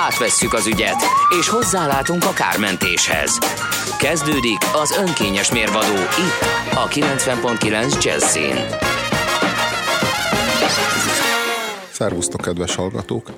[0.00, 1.02] Átvesszük az ügyet,
[1.40, 3.38] és hozzálátunk a kármentéshez.
[3.98, 8.56] Kezdődik az önkényes mérvadó itt, a 90.9 Jazzin.
[11.90, 13.30] Szervusztok, kedves hallgatók!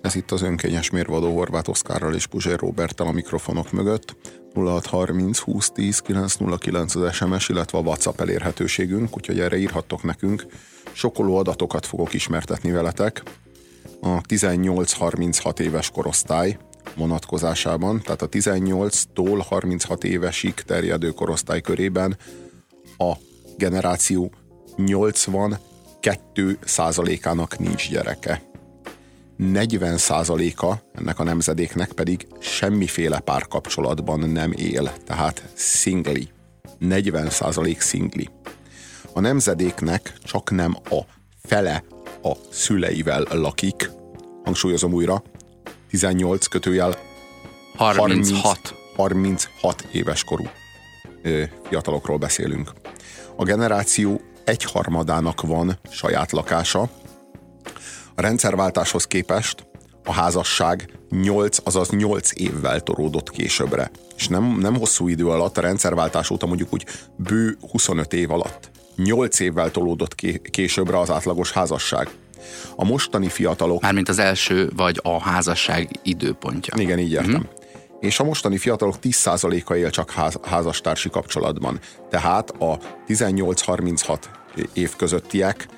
[0.00, 4.16] Ez itt az önkényes mérvadó Horváth Oszkárral és Puzsér Roberttel a mikrofonok mögött.
[4.54, 10.46] 0630 2010 909 az SMS, illetve a WhatsApp elérhetőségünk, úgyhogy erre írhattok nekünk.
[10.92, 13.22] Sokoló adatokat fogok ismertetni veletek
[14.04, 16.58] a 18-36 éves korosztály
[16.96, 22.16] vonatkozásában, tehát a 18-tól 36 évesig terjedő korosztály körében
[22.98, 23.12] a
[23.56, 24.32] generáció
[24.76, 28.42] 82 százalékának nincs gyereke.
[29.36, 36.28] 40 százaléka ennek a nemzedéknek pedig semmiféle párkapcsolatban nem él, tehát szingli.
[36.78, 38.28] 40 százalék szingli.
[39.12, 41.00] A nemzedéknek csak nem a
[41.42, 41.84] fele
[42.22, 43.90] a szüleivel lakik,
[44.44, 45.22] hangsúlyozom újra,
[45.90, 46.98] 18 kötőjel
[47.76, 48.74] 36.
[48.96, 50.44] 30, 36 éves korú
[51.68, 52.72] fiatalokról beszélünk.
[53.36, 56.80] A generáció egyharmadának van saját lakása.
[58.14, 59.66] A rendszerváltáshoz képest
[60.04, 63.90] a házasság 8, azaz 8 évvel toródott későbbre.
[64.16, 68.70] És nem, nem hosszú idő alatt, a rendszerváltás óta mondjuk úgy bő 25 év alatt.
[68.96, 70.14] 8 évvel tolódott
[70.50, 72.10] későbbre az átlagos házasság.
[72.76, 73.82] A mostani fiatalok...
[73.82, 76.74] Mármint az első vagy a házasság időpontja.
[76.76, 77.30] Igen, így értem.
[77.30, 77.42] Mm-hmm.
[78.00, 81.80] És a mostani fiatalok 10%-a él csak ház, házastársi kapcsolatban.
[82.10, 82.78] Tehát a
[83.08, 84.18] 18-36
[84.72, 85.68] év közöttiek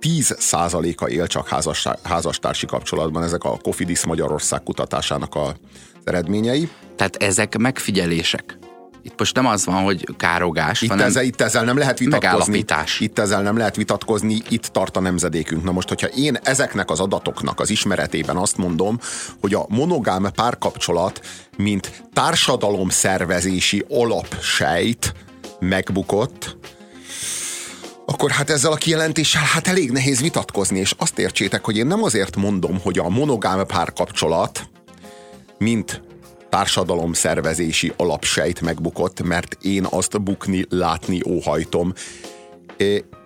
[0.00, 3.22] 10%-a él csak házas, házastársi kapcsolatban.
[3.22, 5.56] Ezek a Kofidis Magyarország kutatásának a
[6.04, 6.68] eredményei.
[6.96, 8.58] Tehát ezek megfigyelések.
[9.02, 12.64] Itt most nem az van, hogy károgás, itt hanem ezzel, itt ezzel nem lehet vitatkozni.
[12.98, 15.64] Itt ezzel nem lehet vitatkozni, itt tart a nemzedékünk.
[15.64, 18.98] Na most, hogyha én ezeknek az adatoknak az ismeretében azt mondom,
[19.40, 21.20] hogy a monogám párkapcsolat,
[21.56, 25.14] mint társadalom szervezési alapsejt
[25.60, 26.56] megbukott,
[28.06, 32.02] akkor hát ezzel a kijelentéssel hát elég nehéz vitatkozni, és azt értsétek, hogy én nem
[32.02, 34.68] azért mondom, hogy a monogám párkapcsolat,
[35.58, 36.02] mint
[36.52, 41.92] társadalom szervezési alapsejt megbukott, mert én azt bukni, látni óhajtom.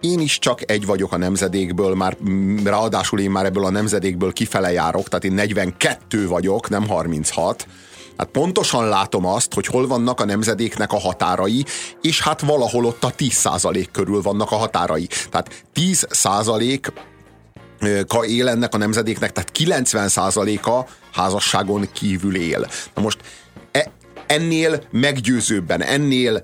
[0.00, 2.16] Én is csak egy vagyok a nemzedékből, már
[2.64, 7.66] ráadásul én már ebből a nemzedékből kifele járok, tehát én 42 vagyok, nem 36.
[8.16, 11.64] Hát pontosan látom azt, hogy hol vannak a nemzedéknek a határai,
[12.00, 15.08] és hát valahol ott a 10% körül vannak a határai.
[15.30, 16.92] Tehát 10% ka
[18.22, 22.66] él ennek a nemzedéknek, tehát 90%-a házasságon kívül él.
[22.94, 23.18] Na most
[23.72, 23.90] e,
[24.26, 26.42] ennél meggyőzőbben, ennél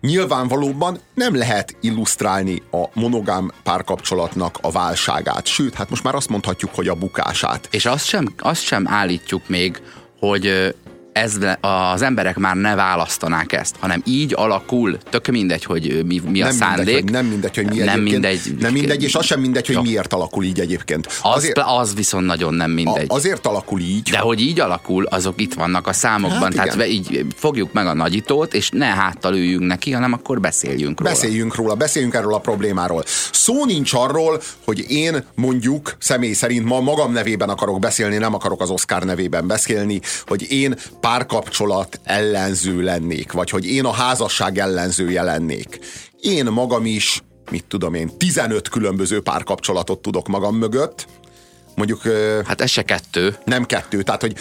[0.00, 5.46] nyilvánvalóban nem lehet illusztrálni a monogám párkapcsolatnak a válságát.
[5.46, 7.68] Sőt, hát most már azt mondhatjuk, hogy a bukását.
[7.70, 9.82] És azt sem, azt sem állítjuk még,
[10.18, 10.74] hogy
[11.16, 16.42] ez, az emberek már ne választanák ezt, hanem így alakul, tök mindegy, hogy mi, mi
[16.42, 16.84] a nem szándék.
[16.84, 19.74] Mindegy, hogy, nem mindegy, hogy mi nem mindegy, nem mindegy, és az sem mindegy, hogy
[19.74, 19.82] jó.
[19.82, 21.06] miért alakul így egyébként.
[21.06, 23.06] Az, azért, az viszont nagyon nem mindegy.
[23.08, 24.10] A, azért alakul így.
[24.10, 26.88] De hogy így alakul, azok itt vannak a számokban, hát tehát igen.
[26.88, 31.12] így fogjuk meg a nagyítót, és ne háttal üljünk neki, hanem akkor beszéljünk róla.
[31.12, 33.04] Beszéljünk róla, beszéljünk erről a problémáról.
[33.32, 38.60] Szó nincs arról, hogy én mondjuk személy szerint ma magam nevében akarok beszélni, nem akarok
[38.60, 40.74] az Oscar nevében beszélni, hogy én
[41.06, 45.78] párkapcsolat ellenző lennék, vagy hogy én a házasság ellenzője lennék.
[46.20, 51.06] Én magam is, mit tudom én, 15 különböző párkapcsolatot tudok magam mögött.
[51.74, 52.02] Mondjuk...
[52.46, 53.36] Hát ez se kettő.
[53.44, 54.34] Nem kettő, tehát hogy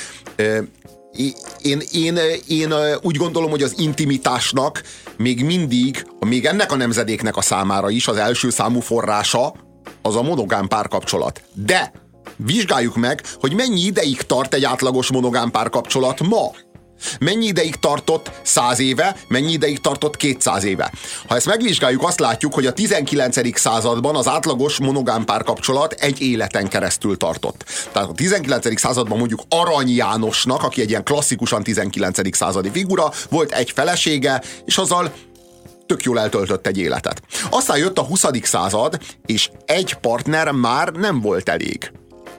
[1.62, 4.84] én, én, én úgy gondolom, hogy az intimitásnak
[5.18, 9.56] még mindig, még ennek a nemzedéknek a számára is az első számú forrása
[10.02, 11.42] az a monogám párkapcsolat.
[11.54, 11.92] De
[12.38, 16.52] Vizsgáljuk meg, hogy mennyi ideig tart egy átlagos monogám párkapcsolat ma.
[17.20, 20.92] Mennyi ideig tartott 100 éve, mennyi ideig tartott 200 éve.
[21.28, 23.60] Ha ezt megvizsgáljuk, azt látjuk, hogy a 19.
[23.60, 27.66] században az átlagos monogám párkapcsolat egy életen keresztül tartott.
[27.92, 28.80] Tehát a 19.
[28.80, 32.36] században mondjuk Arany Jánosnak, aki egy ilyen klasszikusan 19.
[32.36, 35.14] századi figura, volt egy felesége, és azzal
[35.86, 37.22] tök jól eltöltött egy életet.
[37.50, 38.26] Aztán jött a 20.
[38.42, 41.92] század, és egy partner már nem volt elég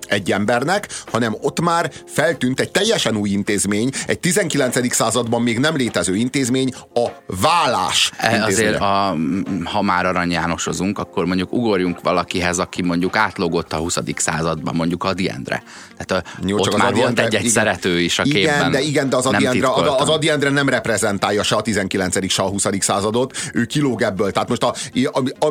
[0.09, 4.95] egy embernek, hanem ott már feltűnt egy teljesen új intézmény, egy 19.
[4.95, 9.17] században még nem létező intézmény, a vállás e, Azért, a,
[9.65, 13.99] ha már Arany Jánosozunk, akkor mondjuk ugorjunk valakihez, aki mondjuk átlógott a 20.
[14.17, 15.63] században, mondjuk a Diendre.
[15.97, 18.71] Tehát a, Jó, ott már volt egy-egy szerető is a igen, képben.
[18.71, 22.31] De igen, de az Adi, Endre, az Adi Endre nem reprezentálja se a 19.
[22.31, 22.67] se a 20.
[22.79, 24.31] századot, ő kilóg ebből.
[24.31, 24.75] Tehát most a,
[25.13, 25.51] a, a,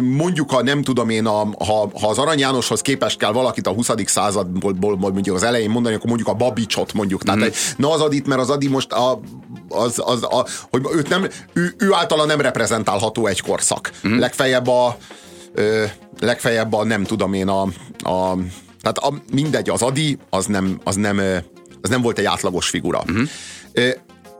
[0.00, 3.70] mondjuk a nem tudom én, a, ha, ha az Arany Jánoshoz képest kell valakit a
[3.70, 3.88] 20.
[4.06, 7.22] századból mondjuk az elején mondani, akkor mondjuk a Babicsot mondjuk.
[7.22, 7.48] Tehát mm.
[7.76, 9.20] na az Adit, mert az Adi most a,
[9.68, 13.90] az, az, a, hogy őt nem, ő, ő általa nem reprezentálható egy korszak.
[14.08, 14.18] Mm.
[14.18, 14.96] Legfeljebb a
[15.54, 15.84] ö,
[16.20, 17.62] legfeljebb a nem tudom én a,
[17.98, 18.36] a
[18.80, 21.20] tehát a, mindegy, az Adi az nem, az nem,
[21.80, 22.98] az nem volt egy átlagos figura.
[22.98, 23.28] Uh-huh.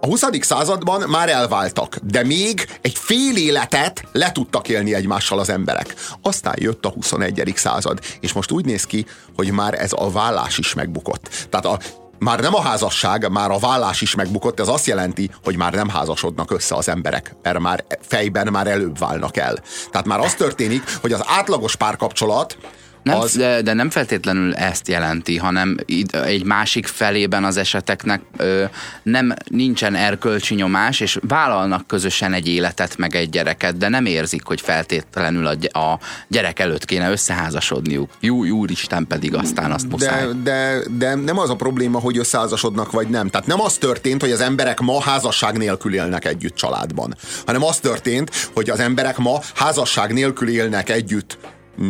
[0.04, 0.24] A 20.
[0.40, 5.94] században már elváltak, de még egy fél életet le tudtak élni egymással az emberek.
[6.22, 7.52] Aztán jött a 21.
[7.56, 9.06] század, és most úgy néz ki,
[9.36, 11.46] hogy már ez a vállás is megbukott.
[11.50, 11.78] Tehát a,
[12.18, 15.88] már nem a házasság, már a vállás is megbukott, ez azt jelenti, hogy már nem
[15.88, 19.58] házasodnak össze az emberek, mert már fejben már előbb válnak el.
[19.90, 22.56] Tehát már az történik, hogy az átlagos párkapcsolat
[23.04, 23.36] nem, az...
[23.36, 25.76] de, de nem feltétlenül ezt jelenti, hanem
[26.10, 28.64] egy másik felében az eseteknek ö,
[29.02, 34.44] nem nincsen erkölcsi nyomás, és vállalnak közösen egy életet, meg egy gyereket, de nem érzik,
[34.44, 35.98] hogy feltétlenül a, a
[36.28, 38.10] gyerek előtt kéne összeházasodniuk.
[38.20, 40.26] Jó, úristen pedig aztán azt muszáj.
[40.26, 43.28] De, de, de nem az a probléma, hogy összeházasodnak, vagy nem.
[43.28, 47.14] Tehát nem az történt, hogy az emberek ma házasság nélkül élnek együtt családban,
[47.46, 51.38] hanem az történt, hogy az emberek ma házasság nélkül élnek együtt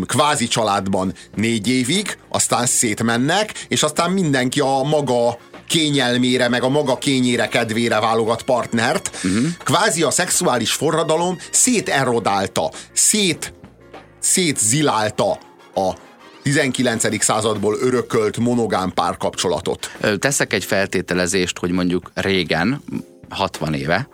[0.06, 5.38] kvázi családban négy évig, aztán szétmennek, és aztán mindenki a maga
[5.68, 9.10] kényelmére, meg a maga kényére kedvére válogat partnert.
[9.14, 9.46] Uh-huh.
[9.64, 13.52] Kvázi a szexuális forradalom széterodálta, szét,
[14.18, 15.38] szétzilálta
[15.74, 15.92] a
[16.42, 17.22] 19.
[17.22, 19.96] századból örökölt monogám párkapcsolatot.
[20.18, 22.82] Teszek egy feltételezést, hogy mondjuk régen,
[23.28, 24.08] 60 éve,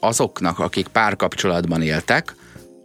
[0.00, 2.34] azoknak, akik párkapcsolatban éltek,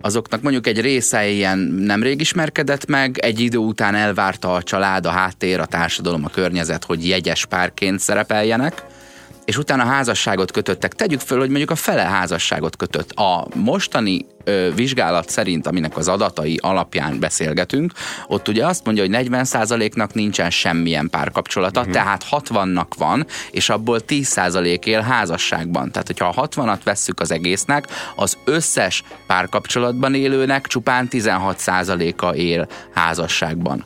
[0.01, 5.09] azoknak mondjuk egy része ilyen nemrég ismerkedett meg, egy idő után elvárta a család, a
[5.09, 8.85] háttér, a társadalom, a környezet, hogy jegyes párként szerepeljenek,
[9.51, 10.93] és utána házasságot kötöttek.
[10.93, 13.11] Tegyük föl, hogy mondjuk a fele házasságot kötött.
[13.11, 17.93] A mostani ö, vizsgálat szerint, aminek az adatai alapján beszélgetünk,
[18.27, 21.95] ott ugye azt mondja, hogy 40%-nak nincsen semmilyen párkapcsolata, uh-huh.
[21.95, 25.91] tehát 60-nak van, és abból 10% él házasságban.
[25.91, 33.85] Tehát, hogyha a 60-at vesszük az egésznek, az összes párkapcsolatban élőnek csupán 16%-a él házasságban.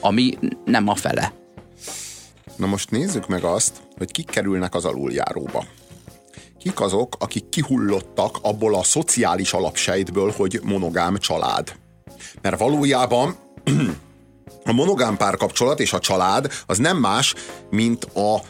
[0.00, 1.32] Ami nem a fele.
[2.58, 5.64] Na most nézzük meg azt, hogy kik kerülnek az aluljáróba.
[6.58, 11.76] Kik azok, akik kihullottak abból a szociális alapsejtből, hogy monogám család.
[12.42, 13.36] Mert valójában
[14.64, 17.34] a monogám párkapcsolat és a család az nem más,
[17.70, 18.42] mint a,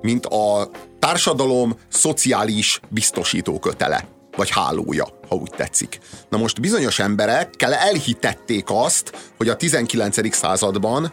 [0.00, 6.00] mint a társadalom szociális biztosító kötele vagy hálója, ha úgy tetszik.
[6.28, 10.34] Na most bizonyos emberekkel elhitették azt, hogy a 19.
[10.34, 11.12] században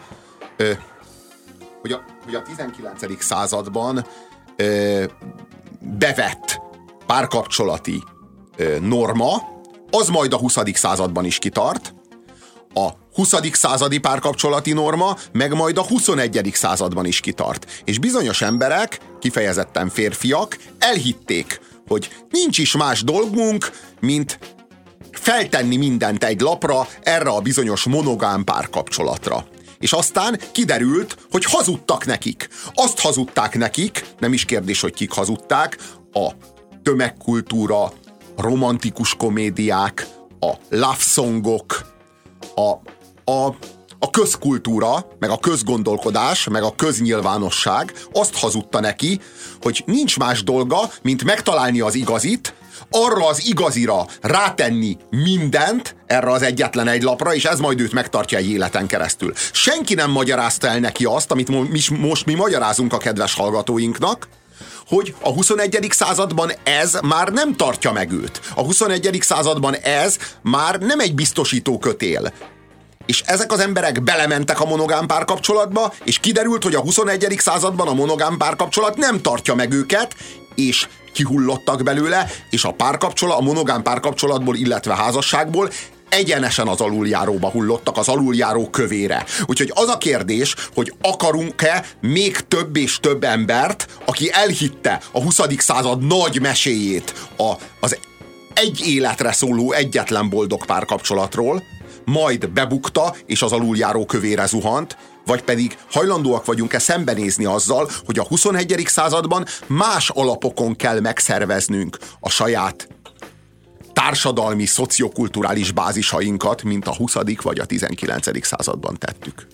[1.82, 3.22] hogy a, hogy a 19.
[3.22, 4.06] században
[4.56, 5.04] ö,
[5.80, 6.60] bevett
[7.06, 8.02] párkapcsolati
[8.56, 9.42] ö, norma,
[9.90, 10.58] az majd a 20.
[10.74, 11.94] században is kitart,
[12.74, 13.34] a 20.
[13.52, 16.50] századi párkapcsolati norma, meg majd a 21.
[16.52, 17.82] században is kitart.
[17.84, 24.38] És bizonyos emberek, kifejezetten férfiak, elhitték, hogy nincs is más dolgunk, mint
[25.12, 29.44] feltenni mindent egy lapra erre a bizonyos monogám párkapcsolatra
[29.82, 32.48] és aztán kiderült, hogy hazudtak nekik.
[32.74, 35.78] Azt hazudták nekik, nem is kérdés, hogy kik hazudták,
[36.12, 36.30] a
[36.82, 37.92] tömegkultúra,
[38.36, 40.06] romantikus komédiák,
[40.40, 41.94] a love songok,
[42.54, 42.70] a,
[43.32, 43.54] a,
[43.98, 49.20] a közkultúra, meg a közgondolkodás, meg a köznyilvánosság azt hazudta neki,
[49.60, 52.54] hogy nincs más dolga, mint megtalálni az igazit,
[52.92, 58.38] arra az igazira rátenni mindent, erre az egyetlen egy lapra, és ez majd őt megtartja
[58.38, 59.32] egy életen keresztül.
[59.52, 64.28] Senki nem magyarázta el neki azt, amit mi, most mi magyarázunk a kedves hallgatóinknak,
[64.86, 65.86] hogy a 21.
[65.90, 68.40] században ez már nem tartja meg őt.
[68.54, 69.18] A 21.
[69.20, 72.32] században ez már nem egy biztosító kötél.
[73.06, 77.36] És ezek az emberek belementek a monogám párkapcsolatba, és kiderült, hogy a 21.
[77.38, 80.14] században a monogám párkapcsolat nem tartja meg őket,
[80.54, 85.70] és kihullottak belőle, és a párkapcsolat, a monogám párkapcsolatból, illetve házasságból
[86.08, 89.24] egyenesen az aluljáróba hullottak, az aluljáró kövére.
[89.46, 95.40] Úgyhogy az a kérdés, hogy akarunk-e még több és több embert, aki elhitte a 20.
[95.58, 97.98] század nagy meséjét a, az
[98.54, 101.62] egy életre szóló egyetlen boldog párkapcsolatról,
[102.04, 108.26] majd bebukta, és az aluljáró kövére zuhant, vagy pedig hajlandóak vagyunk-e szembenézni azzal, hogy a
[108.26, 108.82] 21.
[108.86, 112.88] században más alapokon kell megszerveznünk a saját
[113.92, 117.14] társadalmi, szociokulturális bázisainkat, mint a 20.
[117.42, 118.46] vagy a 19.
[118.46, 119.46] században tettük.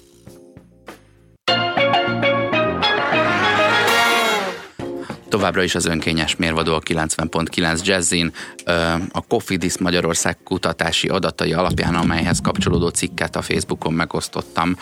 [5.38, 8.33] Továbbra is az önkényes mérvadó a 90.9 Jazzin.
[9.11, 14.76] A Cofidis Magyarország kutatási adatai alapján, amelyhez kapcsolódó cikket a Facebookon megosztottam,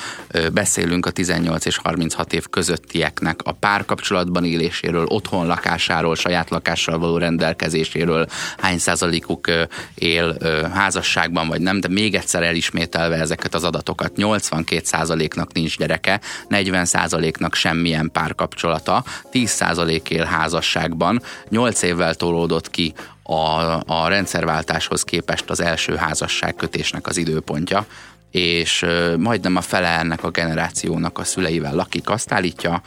[0.53, 7.19] beszélünk a 18 és 36 év közöttieknek a párkapcsolatban éléséről, otthon lakásáról, saját lakással való
[7.19, 8.27] rendelkezéséről,
[8.59, 9.51] hány százalékuk
[9.95, 10.37] él
[10.73, 16.85] házasságban vagy nem, de még egyszer elismételve ezeket az adatokat, 82 százaléknak nincs gyereke, 40
[16.85, 21.23] százaléknak semmilyen párkapcsolata, 10 százalék él házasságban.
[21.49, 23.35] Nyolc évvel tolódott ki a,
[23.87, 27.87] a rendszerváltáshoz képest az első házasságkötésnek az időpontja
[28.31, 28.87] és
[29.19, 32.11] majdnem a fele ennek a generációnak a szüleivel lakik.
[32.11, 32.83] Azt állítja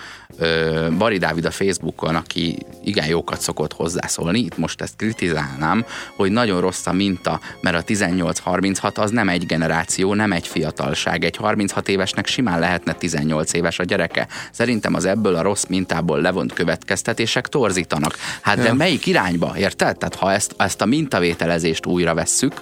[0.98, 6.62] Bari Dávid a Facebookon, aki igen jókat szokott hozzászólni, itt most ezt kritizálnám, hogy nagyon
[6.62, 11.24] rossz a minta, mert a 18-36 az nem egy generáció, nem egy fiatalság.
[11.24, 14.28] Egy 36 évesnek simán lehetne 18 éves a gyereke.
[14.52, 18.16] Szerintem az ebből a rossz mintából levont következtetések torzítanak.
[18.42, 19.98] Hát de melyik irányba, érted?
[19.98, 22.54] Tehát ha ezt, ezt a mintavételezést újra vesszük,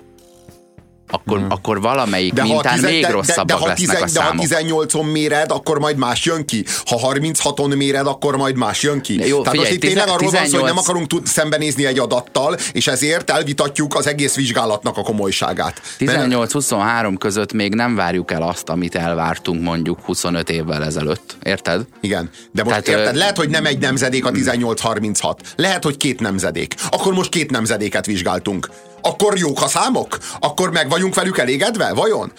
[1.09, 1.47] akkor, hmm.
[1.49, 4.45] akkor valamelyik de mintán tizen, még de, rosszabbak de, de, ha lesznek tizen, a számok.
[4.45, 6.65] De ha 18-on méred, akkor majd más jön ki.
[6.85, 9.15] Ha 36-on méred, akkor majd más jön ki.
[9.15, 10.39] De jó, Tehát figyelj, most itt tényleg arról 18...
[10.39, 14.97] van szó, hogy nem akarunk tud, szembenézni egy adattal, és ezért elvitatjuk az egész vizsgálatnak
[14.97, 15.81] a komolyságát.
[15.99, 21.37] 18-23 között még nem várjuk el azt, amit elvártunk mondjuk 25 évvel ezelőtt.
[21.43, 21.81] Érted?
[22.01, 22.29] Igen.
[22.51, 23.17] De most Tehát, érted, ö...
[23.17, 25.35] lehet, hogy nem egy nemzedék a 18-36.
[25.55, 26.75] Lehet, hogy két nemzedék.
[26.89, 28.69] Akkor most két nemzedéket vizsgáltunk.
[29.01, 30.17] Akkor jók a számok?
[30.39, 31.93] Akkor meg vagyunk velük elégedve?
[31.93, 32.31] Vajon?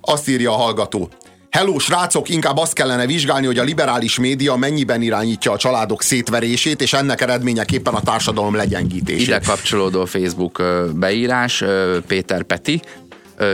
[0.00, 1.08] Azt írja a hallgató.
[1.50, 6.82] Hello, srácok, inkább azt kellene vizsgálni, hogy a liberális média mennyiben irányítja a családok szétverését,
[6.82, 9.26] és ennek eredményeképpen a társadalom legyengítését.
[9.26, 10.62] Ide kapcsolódó Facebook
[10.94, 11.64] beírás,
[12.06, 12.82] Péter Peti,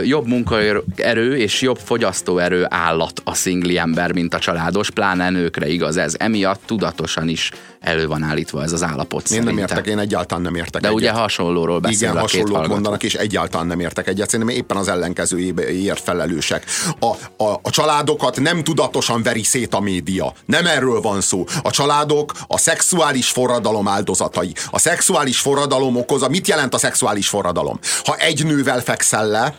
[0.03, 5.97] jobb munkaerő és jobb fogyasztóerő állat a szingli ember, mint a családos, pláne nőkre igaz
[5.97, 6.15] ez.
[6.17, 9.21] Emiatt tudatosan is elő van állítva ez az állapot.
[9.21, 9.55] Én szerintem.
[9.55, 10.99] nem értek, én egyáltalán nem értek De egyet.
[10.99, 14.29] ugye hasonlóról beszél Igen, hasonlót mondanak, és egyáltalán nem értek egyet.
[14.29, 16.65] Szerintem éppen az ellenkezőjéért felelősek.
[16.99, 20.33] A, a, a családokat nem tudatosan veri szét a média.
[20.45, 21.45] Nem erről van szó.
[21.63, 24.53] A családok a szexuális forradalom áldozatai.
[24.69, 26.29] A szexuális forradalom okozza.
[26.29, 27.79] Mit jelent a szexuális forradalom?
[28.03, 29.55] Ha egy nővel fekszel le,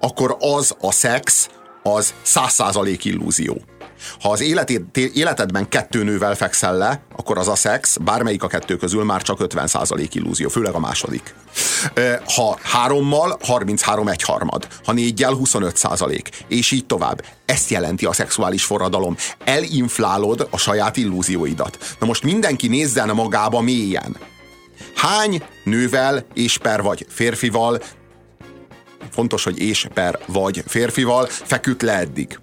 [0.00, 1.48] akkor az a szex,
[1.82, 3.60] az száz százalék illúzió.
[4.20, 4.82] Ha az életed,
[5.14, 9.38] életedben kettő nővel fekszel le, akkor az a szex, bármelyik a kettő közül már csak
[9.40, 11.34] 50% illúzió, főleg a második.
[12.34, 14.68] Ha hárommal, 33 egy harmad.
[14.84, 16.28] Ha négyel, 25 százalék.
[16.48, 17.24] És így tovább.
[17.46, 19.16] Ezt jelenti a szexuális forradalom.
[19.44, 21.78] Elinflálod a saját illúzióidat.
[21.98, 24.16] Na most mindenki nézzen magába mélyen.
[24.94, 27.80] Hány nővel és per vagy férfival
[29.10, 32.38] fontos, hogy és per vagy férfival feküdt le eddig.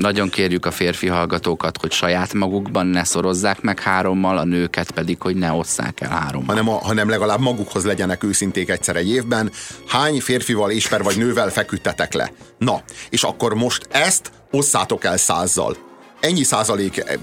[0.00, 5.20] Nagyon kérjük a férfi hallgatókat, hogy saját magukban ne szorozzák meg hárommal, a nőket pedig,
[5.20, 6.56] hogy ne osszák el hárommal.
[6.56, 9.50] Hanem, a, hanem legalább magukhoz legyenek őszinték egyszer egy évben.
[9.86, 12.32] Hány férfival, per vagy nővel feküdtetek le?
[12.58, 15.76] Na, és akkor most ezt osszátok el százzal
[16.20, 17.14] ennyi százalék, eh,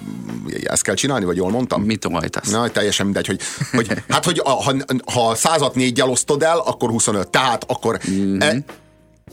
[0.64, 1.82] ezt kell csinálni, vagy jól mondtam?
[1.82, 2.50] Mit hajtasz?
[2.50, 4.74] Na, teljesen mindegy, hogy, hogy hát, hogy a, ha,
[5.14, 7.30] ha százat négyel osztod el, akkor 25.
[7.30, 8.40] Tehát akkor mm-hmm.
[8.40, 8.64] e,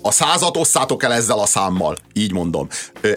[0.02, 2.68] a százat osszátok el ezzel a számmal, így mondom.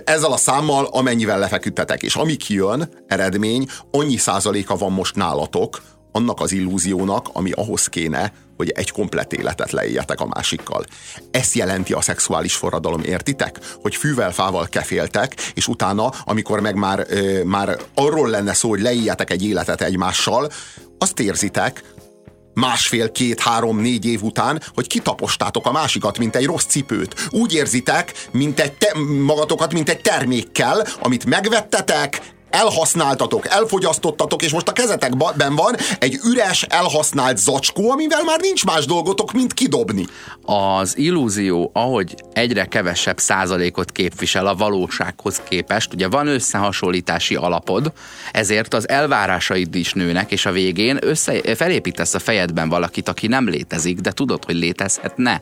[0.04, 2.04] Ezzel a számmal, amennyivel lefeküdtetek.
[2.04, 5.82] És ami kijön, eredmény, annyi százaléka van most nálatok,
[6.18, 10.86] annak az illúziónak, ami ahhoz kéne, hogy egy komplett életet leéljetek a másikkal.
[11.32, 13.60] Ezt jelenti a szexuális forradalom, értitek?
[13.82, 18.82] Hogy fűvel, fával keféltek, és utána, amikor meg már, ö, már arról lenne szó, hogy
[18.82, 20.50] leéljetek egy életet egymással,
[20.98, 21.84] azt érzitek,
[22.54, 27.28] másfél, két, három, négy év után, hogy kitapostátok a másikat, mint egy rossz cipőt.
[27.30, 34.68] Úgy érzitek, mint egy te, magatokat, mint egy termékkel, amit megvettetek, elhasználtatok, elfogyasztottatok, és most
[34.68, 40.06] a kezetekben van egy üres, elhasznált zacskó, amivel már nincs más dolgotok, mint kidobni.
[40.42, 47.92] Az illúzió, ahogy egyre kevesebb százalékot képvisel a valósághoz képest, ugye van összehasonlítási alapod,
[48.32, 53.50] ezért az elvárásaid is nőnek, és a végén össze, felépítesz a fejedben valakit, aki nem
[53.50, 55.42] létezik, de tudod, hogy létezhetne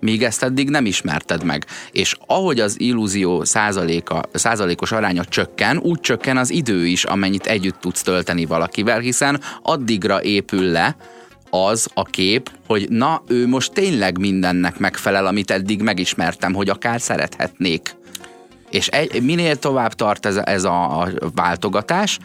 [0.00, 1.66] míg ezt eddig nem ismerted meg.
[1.92, 7.80] És ahogy az illúzió százaléka, százalékos aránya csökken, úgy csökken az idő is, amennyit együtt
[7.80, 10.96] tudsz tölteni valakivel, hiszen addigra épül le,
[11.50, 17.00] az a kép, hogy na, ő most tényleg mindennek megfelel, amit eddig megismertem, hogy akár
[17.00, 17.94] szerethetnék.
[18.70, 22.18] És egy, minél tovább tart ez, ez a, a váltogatás,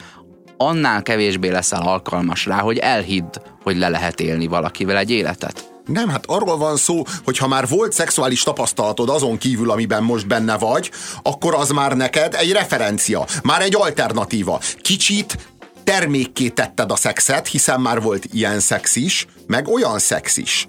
[0.58, 5.75] annál kevésbé leszel alkalmas rá, hogy elhidd, hogy le lehet élni valakivel egy életet.
[5.86, 10.27] Nem, hát arról van szó, hogy ha már volt szexuális tapasztalatod azon kívül, amiben most
[10.27, 10.92] benne vagy,
[11.24, 14.60] akkor az már neked egy referencia, már egy alternatíva.
[14.82, 15.38] Kicsit
[15.84, 20.68] termékké tetted a szexet, hiszen már volt ilyen szex is, meg olyan szex is.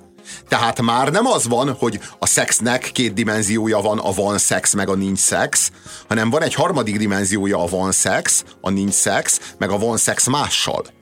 [0.48, 4.88] Tehát már nem az van, hogy a szexnek két dimenziója van, a van szex, meg
[4.88, 5.70] a nincs szex,
[6.08, 10.26] hanem van egy harmadik dimenziója a van szex, a nincs szex, meg a van szex
[10.26, 10.95] mással.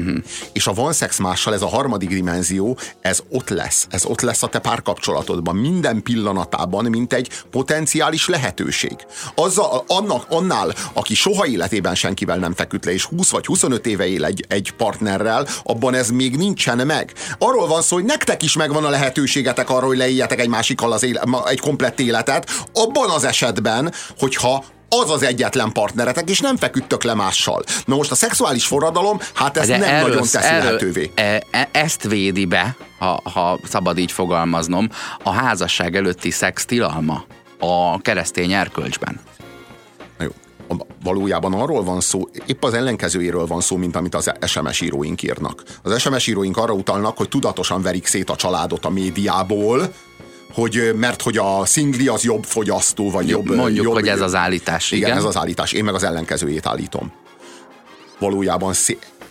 [0.00, 0.22] Uh-huh.
[0.52, 3.86] És a van szex mással, ez a harmadik dimenzió, ez ott lesz.
[3.90, 5.56] Ez ott lesz a te párkapcsolatodban.
[5.56, 8.96] Minden pillanatában, mint egy potenciális lehetőség.
[9.34, 14.06] Azzal, annak, annál, aki soha életében senkivel nem feküdt le, és 20 vagy 25 éve
[14.06, 17.12] él egy, egy partnerrel, abban ez még nincsen meg.
[17.38, 21.02] Arról van szó, hogy nektek is megvan a lehetőségetek arra, hogy leéljetek egy másikkal az
[21.02, 27.02] éle, egy komplett életet, abban az esetben, hogyha az az egyetlen partneretek, és nem feküdtök
[27.02, 27.62] le mással.
[27.84, 31.10] Na most a szexuális forradalom, hát ezt De nem erről, nagyon teszi erről, lehetővé.
[31.14, 34.88] E, e, ezt védi be, ha, ha szabad így fogalmaznom,
[35.22, 37.24] a házasság előtti szex tilalma
[37.58, 39.20] a keresztény erkölcsben.
[41.02, 45.62] Valójában arról van szó, épp az ellenkezőjéről van szó, mint amit az SMS íróink írnak.
[45.82, 49.92] Az SMS íróink arra utalnak, hogy tudatosan verik szét a családot a médiából,
[50.52, 53.54] hogy mert hogy a szingli az jobb fogyasztó, vagy jobb...
[53.54, 54.90] Mondjuk, jobb, hogy ez az állítás.
[54.90, 55.72] Igen, igen, ez az állítás.
[55.72, 57.12] Én meg az ellenkezőjét állítom.
[58.18, 58.72] Valójában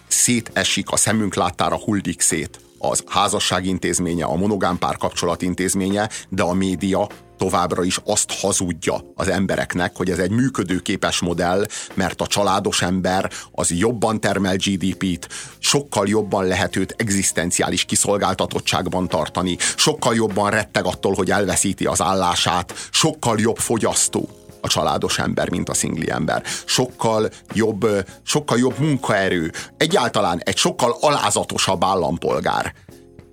[0.07, 6.53] szétesik, a szemünk láttára huldik szét az házasság intézménye, a monogám párkapcsolat intézménye, de a
[6.53, 7.07] média
[7.39, 13.31] továbbra is azt hazudja az embereknek, hogy ez egy működőképes modell, mert a családos ember
[13.51, 15.27] az jobban termel GDP-t,
[15.59, 22.73] sokkal jobban lehet őt egzisztenciális kiszolgáltatottságban tartani, sokkal jobban retteg attól, hogy elveszíti az állását,
[22.91, 24.29] sokkal jobb fogyasztó
[24.61, 26.43] a családos ember, mint a szingli ember.
[26.65, 27.87] Sokkal jobb,
[28.23, 29.51] sokkal jobb munkaerő.
[29.77, 32.73] Egyáltalán egy sokkal alázatosabb állampolgár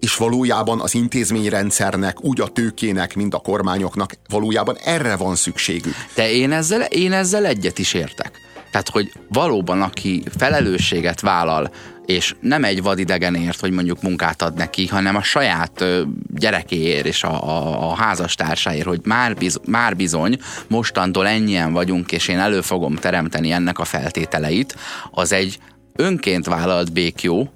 [0.07, 5.95] és valójában az intézményrendszernek, úgy a tőkének, mint a kormányoknak valójában erre van szükségük.
[6.15, 8.31] De én ezzel, én ezzel egyet is értek.
[8.71, 11.71] Tehát, hogy valóban aki felelősséget vállal,
[12.05, 15.85] és nem egy vadidegenért, hogy mondjuk munkát ad neki, hanem a saját
[16.35, 20.39] gyerekéért és a, a, a házastársáért, hogy már, biz, már bizony
[20.69, 24.77] mostantól ennyien vagyunk, és én elő fogom teremteni ennek a feltételeit,
[25.11, 25.59] az egy
[25.97, 27.51] önként vállalt békjó,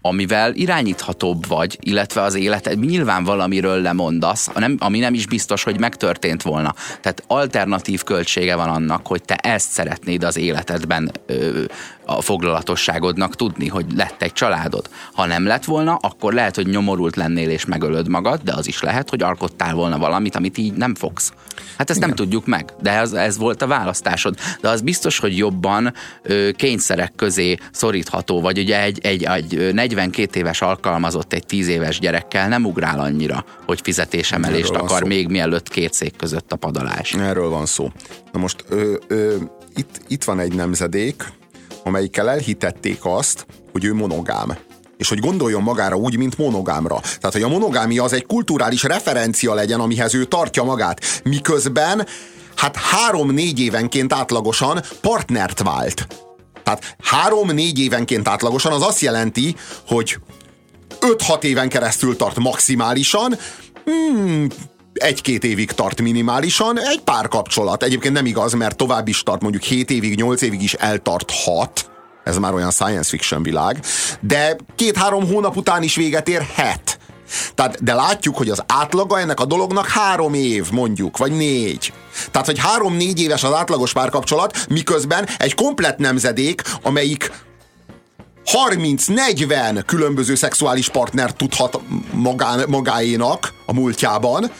[0.00, 6.42] amivel irányíthatóbb vagy, illetve az életed nyilván valamiről lemondasz, ami nem is biztos, hogy megtörtént
[6.42, 6.74] volna.
[7.00, 11.64] Tehát alternatív költsége van annak, hogy te ezt szeretnéd az életedben ö,
[12.16, 14.90] a foglalatosságodnak tudni, hogy lett egy családod.
[15.12, 18.82] Ha nem lett volna, akkor lehet, hogy nyomorult lennél és megölöd magad, de az is
[18.82, 21.32] lehet, hogy alkottál volna valamit, amit így nem fogsz.
[21.76, 22.08] Hát ezt Igen.
[22.08, 24.36] nem tudjuk meg, de ez, ez volt a választásod.
[24.60, 25.92] De az biztos, hogy jobban
[26.22, 31.98] ö, kényszerek közé szorítható, vagy ugye egy, egy, egy 42 éves alkalmazott egy 10 éves
[31.98, 37.12] gyerekkel nem ugrál annyira, hogy fizetésemelést akar még mielőtt két szék között a padalás.
[37.12, 37.90] Erről van szó.
[38.32, 39.36] Na most ö, ö,
[39.76, 41.24] itt, itt van egy nemzedék,
[41.84, 44.58] amelyikkel elhitették azt, hogy ő monogám
[44.96, 47.00] és hogy gondoljon magára úgy, mint monogámra.
[47.00, 51.20] Tehát, hogy a monogámia az egy kulturális referencia legyen, amihez ő tartja magát.
[51.24, 52.06] Miközben
[52.56, 56.06] hát három-négy évenként átlagosan partnert vált.
[56.62, 60.18] Tehát három-négy évenként átlagosan az azt jelenti, hogy
[61.00, 63.38] 5-6 éven keresztül tart maximálisan,
[63.84, 64.46] hmm,
[65.00, 67.82] egy-két évig tart minimálisan, egy pár kapcsolat.
[67.82, 71.90] Egyébként nem igaz, mert tovább is tart, mondjuk 7 évig, 8 évig is eltarthat,
[72.24, 73.84] ez már olyan science fiction világ,
[74.20, 76.98] de két-három hónap után is véget érhet.
[77.54, 81.92] Tehát, de látjuk, hogy az átlaga ennek a dolognak három év, mondjuk, vagy négy.
[82.30, 87.30] Tehát, hogy három-négy éves az átlagos párkapcsolat, miközben egy komplett nemzedék, amelyik
[88.44, 91.80] 30-40 különböző szexuális partnert tudhat
[92.12, 94.50] magán, magáénak a múltjában,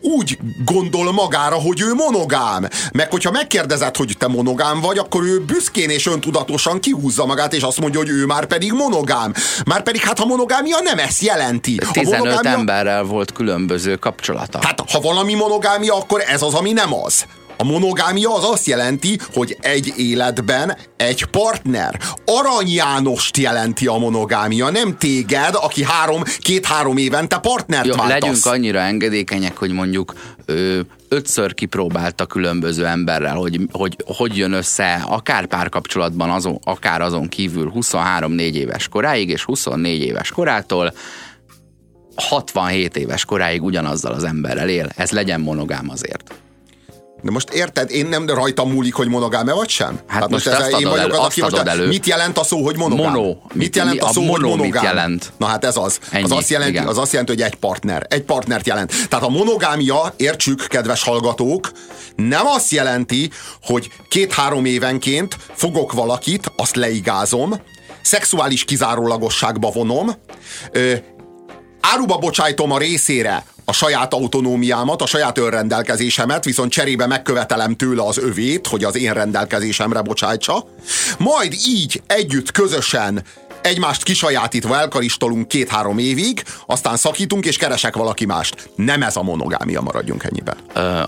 [0.00, 2.68] úgy gondol magára, hogy ő monogám.
[2.92, 7.62] Meg hogyha megkérdezed, hogy te monogám vagy, akkor ő büszkén és öntudatosan kihúzza magát, és
[7.62, 9.32] azt mondja, hogy ő már pedig monogám.
[9.64, 11.80] Már pedig hát a monogámia nem ezt jelenti.
[11.92, 12.50] 15 monogámia...
[12.50, 14.58] emberrel volt különböző kapcsolata.
[14.62, 17.24] Hát ha valami monogámia, akkor ez az, ami nem az.
[17.60, 22.00] A monogámia az azt jelenti, hogy egy életben egy partner.
[22.24, 28.20] Arany Jánost jelenti a monogámia, nem téged, aki három, két-három évente partnert Jó, váltasz.
[28.20, 35.04] Legyünk annyira engedékenyek, hogy mondjuk ö, ötször kipróbálta különböző emberrel, hogy, hogy hogy jön össze
[35.08, 40.92] akár párkapcsolatban, azon, akár azon kívül 23-4 éves koráig, és 24 éves korától
[42.14, 44.88] 67 éves koráig ugyanazzal az emberrel él.
[44.96, 46.40] Ez legyen monogám azért.
[47.22, 50.00] De most érted, én nem rajtam múlik, hogy monogám-e vagy sem?
[50.06, 51.86] Hát, hát most, most ez, én vagyok elő, az, aki most elő.
[51.86, 53.12] mit jelent a szó, hogy monogám?
[53.12, 53.26] Mono.
[53.28, 54.82] Mit, mit jelent a, a szó, mono hogy monogám?
[54.82, 55.32] Mit jelent?
[55.36, 55.98] Na hát ez az.
[56.10, 58.06] Ennyi, az, azt jelenti, az azt jelenti, hogy egy partner.
[58.08, 58.92] Egy partnert jelent.
[59.08, 61.70] Tehát a monogámia, értsük, kedves hallgatók,
[62.16, 63.30] nem azt jelenti,
[63.62, 67.60] hogy két-három évenként fogok valakit, azt leigázom,
[68.02, 70.10] szexuális kizárólagosságba vonom,
[70.72, 70.92] ö,
[71.80, 78.18] áruba bocsájtom a részére a saját autonómiámat, a saját önrendelkezésemet, viszont cserébe megkövetelem tőle az
[78.18, 80.64] övét, hogy az én rendelkezésemre bocsájtsa.
[81.18, 83.22] Majd így együtt, közösen
[83.62, 88.70] egymást kisajátítva elkaristolunk két-három évig, aztán szakítunk és keresek valaki mást.
[88.74, 90.56] Nem ez a monogámia, maradjunk ennyiben.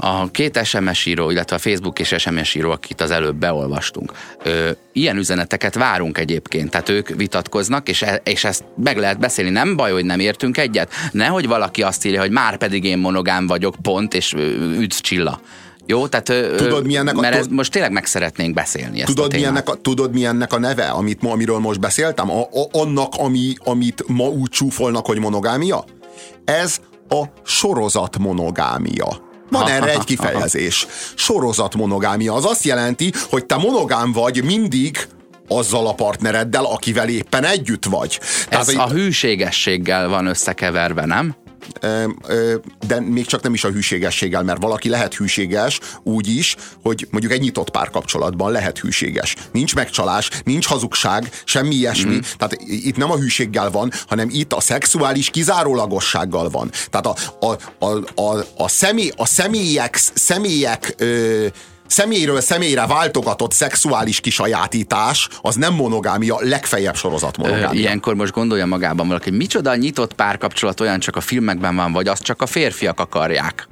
[0.00, 4.12] A két SMS író, illetve a Facebook és SMS író, akit az előbb beolvastunk,
[4.92, 9.50] ilyen üzeneteket várunk egyébként, tehát ők vitatkoznak, és, e, és ezt meg lehet beszélni.
[9.50, 10.92] Nem baj, hogy nem értünk egyet.
[11.12, 14.32] Nehogy valaki azt írja, hogy már pedig én monogám vagyok, pont, és
[14.78, 15.40] üdv csilla.
[15.86, 19.32] Jó, tehát tudod, mi ennek mert a, ez, most tényleg meg szeretnénk beszélni ezt tudod,
[19.34, 22.30] a mi ennek a, tudod, mi ennek a neve, amit, amiről most beszéltem?
[22.30, 25.84] A, a, annak, ami, amit ma úgy csúfolnak, hogy monogámia?
[26.44, 29.30] Ez a sorozat monogámia.
[29.50, 30.86] Van erre egy kifejezés.
[31.14, 32.34] Sorozat monogámia.
[32.34, 34.98] Az azt jelenti, hogy te monogám vagy mindig
[35.48, 38.20] azzal a partnereddel, akivel éppen együtt vagy.
[38.48, 41.34] Tehát, Ez a hűségességgel van összekeverve, nem?
[42.86, 47.32] De még csak nem is a hűségességgel, mert valaki lehet hűséges úgy is, hogy mondjuk
[47.32, 49.36] egy nyitott párkapcsolatban lehet hűséges.
[49.52, 52.14] Nincs megcsalás, nincs hazugság, semmi ilyesmi.
[52.14, 52.18] Mm.
[52.38, 56.70] Tehát itt nem a hűséggel van, hanem itt a szexuális kizárólagossággal van.
[56.90, 61.46] Tehát a, a, a, a, a, személy, a személyek, személyek ö,
[61.92, 67.80] személyről személyre váltogatott szexuális kisajátítás az nem monogámia, legfeljebb sorozat monogámia.
[67.80, 72.22] Ilyenkor most gondolja magában valaki, micsoda nyitott párkapcsolat olyan csak a filmekben van, vagy azt
[72.22, 73.66] csak a férfiak akarják.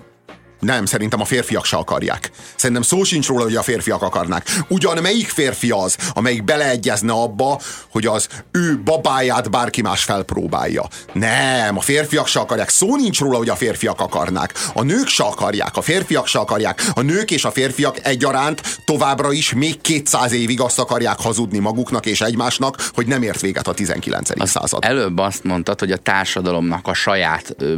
[0.61, 2.31] Nem, szerintem a férfiak se akarják.
[2.57, 4.47] Szerintem szó sincs róla, hogy a férfiak akarnák.
[4.69, 10.89] Ugyan melyik férfi az, amelyik beleegyezne abba, hogy az ő babáját bárki más felpróbálja.
[11.13, 12.69] Nem, a férfiak se akarják.
[12.69, 14.55] Szó nincs róla, hogy a férfiak akarnák.
[14.75, 16.83] A nők se akarják, a férfiak se akarják.
[16.95, 22.07] A nők és a férfiak egyaránt továbbra is még 200 évig azt akarják hazudni maguknak
[22.07, 24.41] és egymásnak, hogy nem ért véget a 19.
[24.41, 24.85] Azt század.
[24.85, 27.75] Előbb azt mondtad, hogy a társadalomnak a saját ö,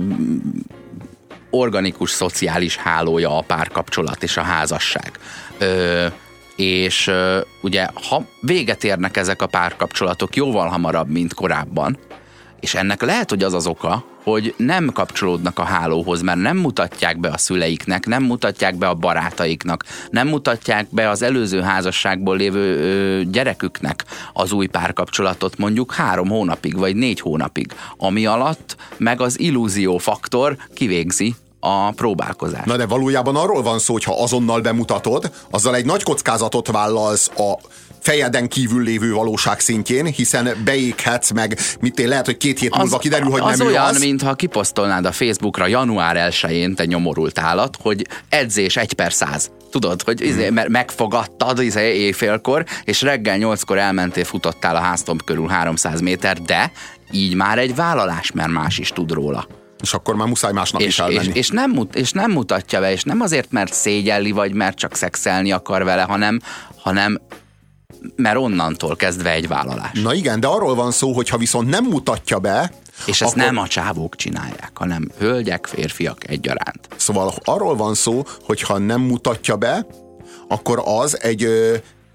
[1.55, 5.11] organikus szociális hálója a párkapcsolat és a házasság.
[5.59, 6.07] Ö,
[6.57, 11.99] és ö, ugye, ha véget érnek ezek a párkapcsolatok jóval hamarabb, mint korábban,
[12.62, 17.20] és ennek lehet, hogy az az oka, hogy nem kapcsolódnak a hálóhoz, mert nem mutatják
[17.20, 22.77] be a szüleiknek, nem mutatják be a barátaiknak, nem mutatják be az előző házasságból lévő
[22.77, 29.40] ö, gyereküknek az új párkapcsolatot mondjuk három hónapig, vagy négy hónapig, ami alatt meg az
[29.40, 32.64] illúzió faktor kivégzi a próbálkozás.
[32.64, 37.31] Na de valójában arról van szó, hogy ha azonnal bemutatod, azzal egy nagy kockázatot vállalsz
[37.37, 37.59] a
[38.03, 42.99] fejeden kívül lévő valóság szintjén, hiszen beéghetsz meg, mit én, lehet, hogy két hét múlva
[42.99, 43.99] kiderül, hogy az nem olyan, az.
[43.99, 49.51] mintha kiposztolnád a Facebookra január 1-én te nyomorult állat, hogy edzés egy per száz.
[49.71, 50.55] Tudod, hogy izé, hmm.
[50.55, 56.73] mert megfogadtad izé, éjfélkor, és reggel nyolckor elmentél, futottál a háztomb körül 300 méter, de
[57.11, 59.47] így már egy vállalás, mert más is tud róla.
[59.83, 61.29] És akkor már muszáj másnap és, is elmenni.
[61.29, 64.95] És, és, nem, és nem mutatja be, és nem azért, mert szégyelli, vagy mert csak
[64.95, 66.41] szexelni akar vele, hanem,
[66.77, 67.21] hanem
[68.17, 70.01] mert onnantól kezdve egy vállalás.
[70.03, 72.73] Na igen, de arról van szó, hogy ha viszont nem mutatja be,
[73.07, 73.45] és ezt akkor...
[73.45, 76.88] nem a csávók csinálják, hanem hölgyek, férfiak egyaránt.
[76.97, 79.87] Szóval arról van szó, hogy ha nem mutatja be,
[80.49, 81.49] akkor az egy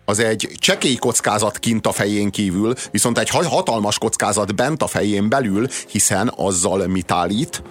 [0.09, 5.29] az egy csekély kockázat kint a fején kívül, viszont egy hatalmas kockázat bent a fején
[5.29, 7.63] belül, hiszen azzal mit állít,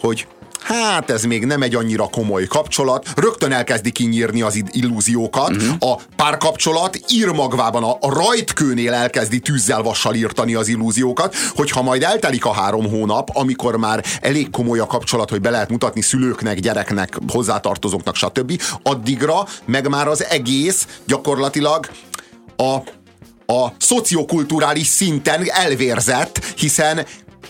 [0.00, 0.26] hogy
[0.64, 5.92] hát ez még nem egy annyira komoly kapcsolat, rögtön elkezdi kinyírni az illúziókat, uh-huh.
[5.92, 12.44] a párkapcsolat írmagvában a, a rajtkőnél elkezdi tűzzel vassal írtani az illúziókat, hogyha majd eltelik
[12.44, 17.18] a három hónap, amikor már elég komoly a kapcsolat, hogy be lehet mutatni szülőknek, gyereknek,
[17.28, 18.62] hozzátartozóknak, stb.
[18.82, 21.88] Addigra meg már az egész gyakorlatilag
[22.56, 22.76] a
[23.46, 27.06] a szociokulturális szinten elvérzett, hiszen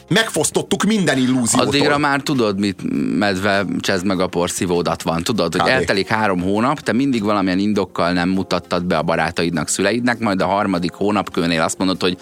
[0.09, 1.69] megfosztottuk minden illúziótól.
[1.69, 2.81] Addigra már tudod, mit
[3.19, 5.23] medve csezd meg a porszívódat van.
[5.23, 10.19] Tudod, hogy eltelik három hónap, te mindig valamilyen indokkal nem mutattad be a barátaidnak, szüleidnek,
[10.19, 12.19] majd a harmadik hónapkőnél azt mondod, hogy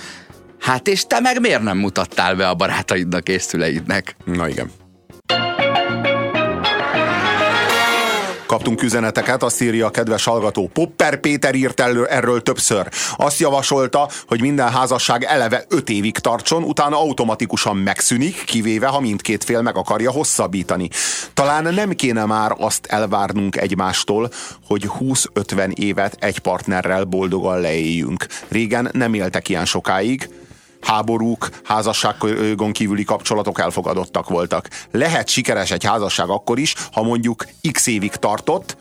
[0.58, 4.16] hát és te meg miért nem mutattál be a barátaidnak és szüleidnek?
[4.24, 4.70] Na igen.
[8.52, 10.70] Kaptunk üzeneteket, azt írja a kedves hallgató.
[10.72, 12.88] Popper Péter írt erről, erről többször.
[13.16, 19.44] Azt javasolta, hogy minden házasság eleve öt évig tartson, utána automatikusan megszűnik, kivéve, ha mindkét
[19.44, 20.88] fél meg akarja hosszabbítani.
[21.34, 24.30] Talán nem kéne már azt elvárnunk egymástól,
[24.66, 28.26] hogy 20-50 évet egy partnerrel boldogan leéljünk.
[28.48, 30.28] Régen nem éltek ilyen sokáig,
[30.82, 34.68] háborúk, házasságon kívüli kapcsolatok elfogadottak voltak.
[34.90, 38.76] Lehet sikeres egy házasság akkor is, ha mondjuk x évig tartott,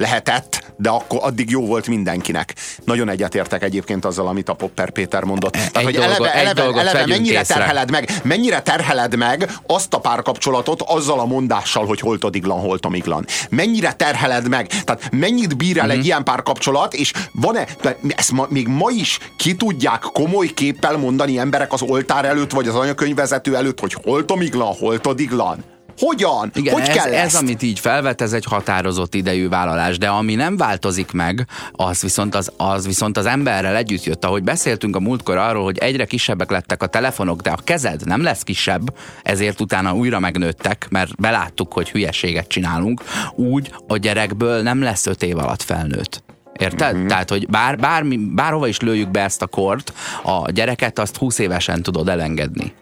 [0.00, 2.54] lehetett, de akkor addig jó volt mindenkinek.
[2.84, 5.56] Nagyon egyetértek egyébként azzal, amit a Popper Péter mondott.
[5.56, 7.54] Egy Tehát, hogy dolgot, eleve, eleve, eleve mennyire észre.
[7.54, 13.26] terheled meg, mennyire terheled meg azt a párkapcsolatot azzal a mondással, hogy holtodiglan, holtomiglan.
[13.50, 15.90] Mennyire terheled meg, tehát mennyit bír el mm-hmm.
[15.90, 16.06] egy mhm.
[16.06, 17.66] ilyen párkapcsolat, és van-e,
[18.08, 22.68] ezt ma, még ma is ki tudják komoly képpel mondani emberek az oltár előtt, vagy
[22.68, 25.64] az anyakönyvvezető előtt, hogy holtomiglan, holtodiglan.
[26.00, 26.50] Hogyan?
[26.54, 30.34] Igen, hogy ez, kell ez, amit így felvet, ez egy határozott idejű vállalás, de ami
[30.34, 34.24] nem változik meg, az viszont az, az viszont az emberrel együtt jött.
[34.24, 38.22] Ahogy beszéltünk a múltkor arról, hogy egyre kisebbek lettek a telefonok, de a kezed nem
[38.22, 43.02] lesz kisebb, ezért utána újra megnőttek, mert beláttuk, hogy hülyeséget csinálunk,
[43.34, 46.22] úgy a gyerekből nem lesz öt év alatt felnőtt.
[46.58, 46.96] Érted?
[46.96, 47.06] Mm-hmm.
[47.06, 51.38] Tehát, hogy bár, bármi, bárhova is lőjük be ezt a kort, a gyereket azt 20
[51.38, 52.72] évesen tudod elengedni.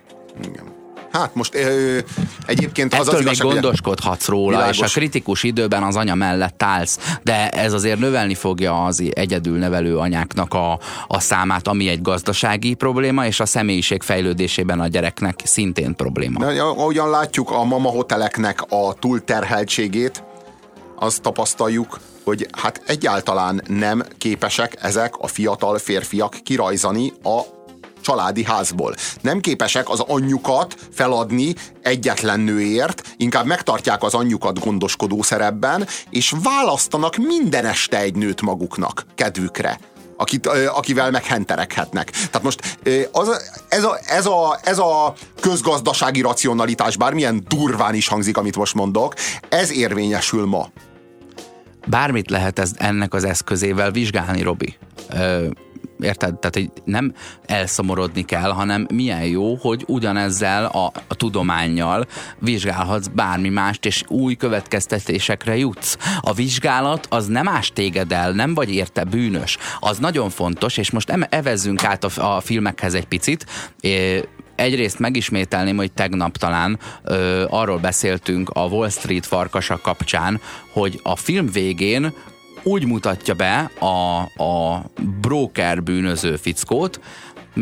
[0.44, 0.77] Igen.
[1.12, 1.98] Hát most ö,
[2.46, 4.78] egyébként az Ettől az igazság, még gondoskodhatsz róla, világos.
[4.78, 9.58] és a kritikus időben az anya mellett állsz, de ez azért növelni fogja az egyedül
[9.58, 15.40] nevelő anyáknak a, a számát, ami egy gazdasági probléma, és a személyiség fejlődésében a gyereknek
[15.44, 16.38] szintén probléma.
[16.38, 20.22] De, ahogyan látjuk a mama hoteleknek a túlterheltségét,
[20.98, 27.57] azt tapasztaljuk, hogy hát egyáltalán nem képesek ezek a fiatal férfiak kirajzani a
[28.08, 28.94] családi házból.
[29.20, 37.16] Nem képesek az anyjukat feladni egyetlen nőért, inkább megtartják az anyjukat gondoskodó szerepben, és választanak
[37.16, 39.78] minden este egy nőt maguknak, kedvükre
[40.20, 42.10] akit, akivel meghenterekhetnek.
[42.10, 42.78] Tehát most
[43.12, 43.28] az,
[43.68, 49.14] ez, a, ez, a, ez a közgazdasági racionalitás, bármilyen durván is hangzik, amit most mondok,
[49.48, 50.68] ez érvényesül ma.
[51.86, 54.76] Bármit lehet ez, ennek az eszközével vizsgálni, Robi.
[56.00, 56.34] Érted?
[56.34, 57.14] Tehát, hogy nem
[57.46, 62.06] elszomorodni kell, hanem milyen jó, hogy ugyanezzel a, a tudományjal
[62.38, 65.98] vizsgálhatsz bármi mást, és új következtetésekre jutsz.
[66.20, 69.58] A vizsgálat az nem ás téged el, nem vagy érte bűnös.
[69.80, 73.46] Az nagyon fontos, és most evezzünk át a, a filmekhez egy picit.
[74.54, 80.40] Egyrészt megismételném, hogy tegnap talán ö, arról beszéltünk a Wall Street farkasa kapcsán,
[80.72, 82.12] hogy a film végén
[82.62, 84.84] úgy mutatja be a, a
[85.20, 87.00] broker bűnöző fickót,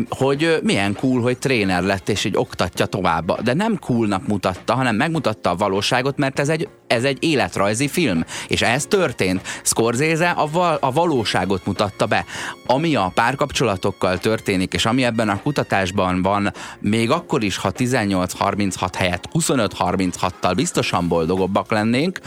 [0.09, 3.41] hogy milyen cool, hogy tréner lett, és így oktatja tovább.
[3.41, 8.23] De nem coolnak mutatta, hanem megmutatta a valóságot, mert ez egy, ez egy életrajzi film.
[8.47, 9.41] És ez történt.
[9.63, 12.25] Scorsese a, val, a valóságot mutatta be.
[12.65, 18.89] Ami a párkapcsolatokkal történik, és ami ebben a kutatásban van, még akkor is, ha 18-36
[18.97, 22.19] helyett 25-36-tal biztosan boldogabbak lennénk,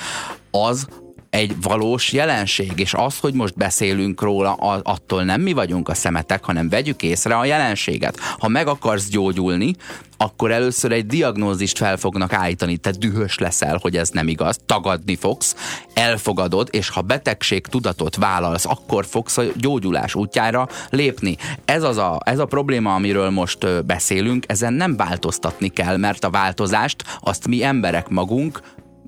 [0.50, 0.86] az
[1.30, 6.44] egy valós jelenség, és az, hogy most beszélünk róla, attól nem mi vagyunk a szemetek,
[6.44, 8.18] hanem vegyük észre a jelenséget.
[8.38, 9.74] Ha meg akarsz gyógyulni,
[10.16, 15.16] akkor először egy diagnózist fel fognak állítani, te dühös leszel, hogy ez nem igaz, tagadni
[15.16, 15.56] fogsz,
[15.94, 21.36] elfogadod, és ha betegség tudatot vállalsz, akkor fogsz a gyógyulás útjára lépni.
[21.64, 26.30] Ez, az a, ez a probléma, amiről most beszélünk, ezen nem változtatni kell, mert a
[26.30, 28.60] változást azt mi emberek magunk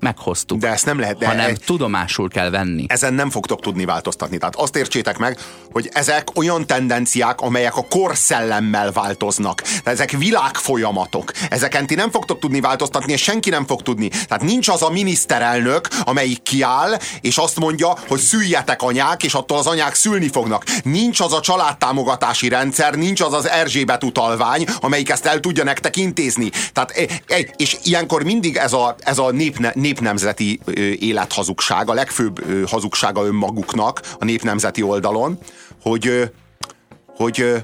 [0.03, 0.59] meghoztuk.
[0.59, 1.17] De ezt nem lehet.
[1.17, 2.85] De hanem egy, tudomásul kell venni.
[2.87, 4.37] Ezen nem fogtok tudni változtatni.
[4.37, 5.37] Tehát azt értsétek meg,
[5.71, 9.61] hogy ezek olyan tendenciák, amelyek a korszellemmel változnak.
[9.61, 11.31] Tehát ezek világfolyamatok.
[11.49, 14.07] Ezeken ti nem fogtok tudni változtatni, és senki nem fog tudni.
[14.07, 19.57] Tehát nincs az a miniszterelnök, amelyik kiáll, és azt mondja, hogy szüljetek anyák, és attól
[19.57, 20.63] az anyák szülni fognak.
[20.83, 25.95] Nincs az a családtámogatási rendszer, nincs az az Erzsébet utalvány, amelyik ezt el tudja nektek
[25.95, 26.49] intézni.
[26.73, 30.59] Tehát, e, e, és ilyenkor mindig ez a, ez a népne, nép népnemzeti
[30.99, 35.37] élethazugság, a legfőbb hazugsága önmaguknak a népnemzeti oldalon,
[35.81, 36.31] hogy,
[37.07, 37.63] hogy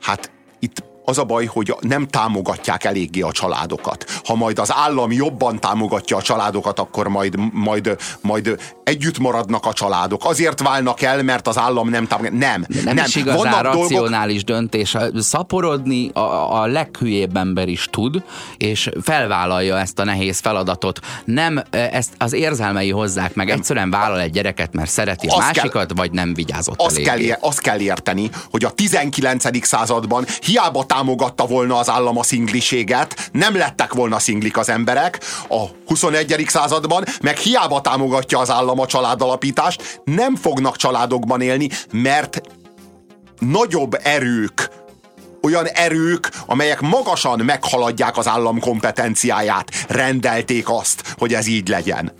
[0.00, 4.20] hát itt az a baj, hogy nem támogatják eléggé a családokat.
[4.24, 9.72] Ha majd az állam jobban támogatja a családokat, akkor majd, majd, majd együtt maradnak a
[9.72, 10.24] családok.
[10.24, 12.38] Azért válnak el, mert az állam nem támogatja.
[12.38, 12.64] Nem.
[12.68, 13.04] De nem, nem.
[13.06, 14.70] is igazán Vannak racionális dolgok...
[14.70, 14.96] döntés.
[15.18, 16.20] Szaporodni a,
[16.60, 18.22] a leghülyébb ember is tud,
[18.56, 21.00] és felvállalja ezt a nehéz feladatot.
[21.24, 23.50] Nem ezt az érzelmei hozzák meg.
[23.50, 27.18] Egyszerűen vállal egy gyereket, mert szereti a azt másikat, kell, vagy nem vigyázott azt kell,
[27.40, 29.66] azt kell érteni, hogy a 19.
[29.66, 35.20] században hiába támogatják támogatta volna az állam a szingliséget, nem lettek volna szinglik az emberek
[35.48, 36.44] a 21.
[36.48, 42.40] században, meg hiába támogatja az állam a családalapítást, nem fognak családokban élni, mert
[43.38, 44.70] nagyobb erők
[45.42, 52.12] olyan erők, amelyek magasan meghaladják az állam kompetenciáját, rendelték azt, hogy ez így legyen.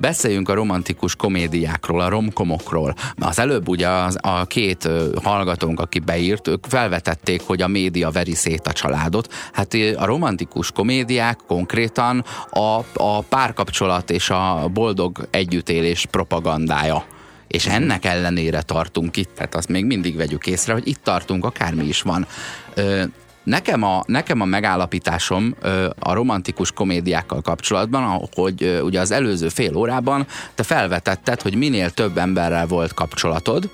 [0.00, 2.94] Beszéljünk a romantikus komédiákról, a romkomokról.
[3.18, 4.88] Az előbb ugye az, a két
[5.22, 9.32] hallgatónk, aki beírt, ők felvetették, hogy a média veri szét a családot.
[9.52, 17.04] Hát a romantikus komédiák konkrétan a, a párkapcsolat és a boldog együttélés propagandája
[17.50, 21.84] és ennek ellenére tartunk itt, tehát azt még mindig vegyük észre, hogy itt tartunk, akármi
[21.84, 22.26] is van.
[22.74, 23.02] Ö,
[23.44, 25.56] Nekem a, nekem a megállapításom
[25.98, 32.18] a romantikus komédiákkal kapcsolatban, hogy ugye az előző fél órában te felvetetted, hogy minél több
[32.18, 33.70] emberrel volt kapcsolatod,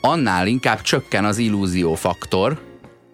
[0.00, 2.60] annál inkább csökken az illúzió faktor,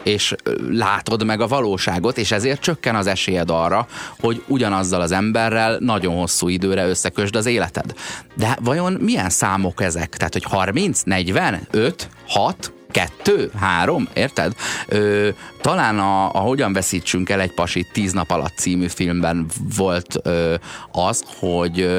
[0.03, 0.35] és
[0.71, 3.87] látod meg a valóságot, és ezért csökken az esélyed arra,
[4.21, 7.95] hogy ugyanazzal az emberrel nagyon hosszú időre összekösd az életed.
[8.35, 10.17] De vajon milyen számok ezek?
[10.17, 14.55] Tehát, hogy 30, 40, 5, 6, kettő, három, érted?
[14.89, 15.29] Ö,
[15.61, 20.55] talán a, a Hogyan veszítsünk el egy pasit tíz nap alatt című filmben volt ö,
[20.93, 21.99] az, hogy ö,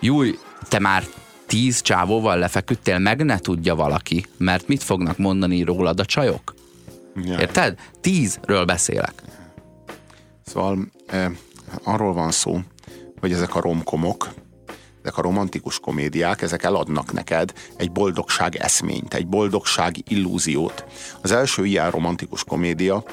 [0.00, 1.04] Júj, te már
[1.46, 6.54] tíz csávóval lefeküdtél, meg ne tudja valaki, mert mit fognak mondani rólad a csajok?
[7.14, 7.38] Ja.
[7.38, 7.78] Érted?
[8.00, 9.22] Tízről beszélek.
[10.44, 11.30] Szóval eh,
[11.82, 12.60] arról van szó,
[13.20, 14.28] hogy ezek a romkomok,
[15.02, 20.84] ezek a romantikus komédiák, ezek eladnak neked egy boldogság eszményt, egy boldogság illúziót.
[21.22, 23.04] Az első ilyen romantikus komédia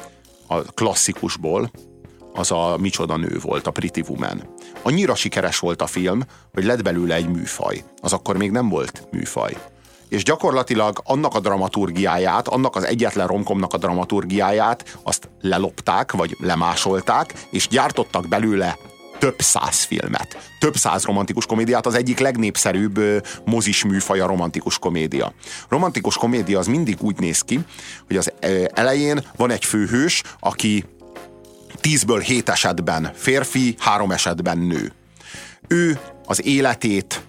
[0.47, 1.71] a klasszikusból
[2.33, 4.53] az a Micsoda nő volt, a Pretty Woman.
[4.81, 6.21] Annyira sikeres volt a film,
[6.53, 7.83] hogy lett belőle egy műfaj.
[8.01, 9.57] Az akkor még nem volt műfaj
[10.09, 17.33] és gyakorlatilag annak a dramaturgiáját, annak az egyetlen romkomnak a dramaturgiáját azt lelopták, vagy lemásolták,
[17.49, 18.77] és gyártottak belőle
[19.19, 22.99] több száz filmet, több száz romantikus komédiát, az egyik legnépszerűbb
[23.45, 25.33] mozis műfaj romantikus komédia.
[25.69, 27.59] Romantikus komédia az mindig úgy néz ki,
[28.07, 28.31] hogy az
[28.73, 30.85] elején van egy főhős, aki
[31.81, 34.91] tízből hét esetben férfi, három esetben nő.
[35.67, 37.21] Ő az életét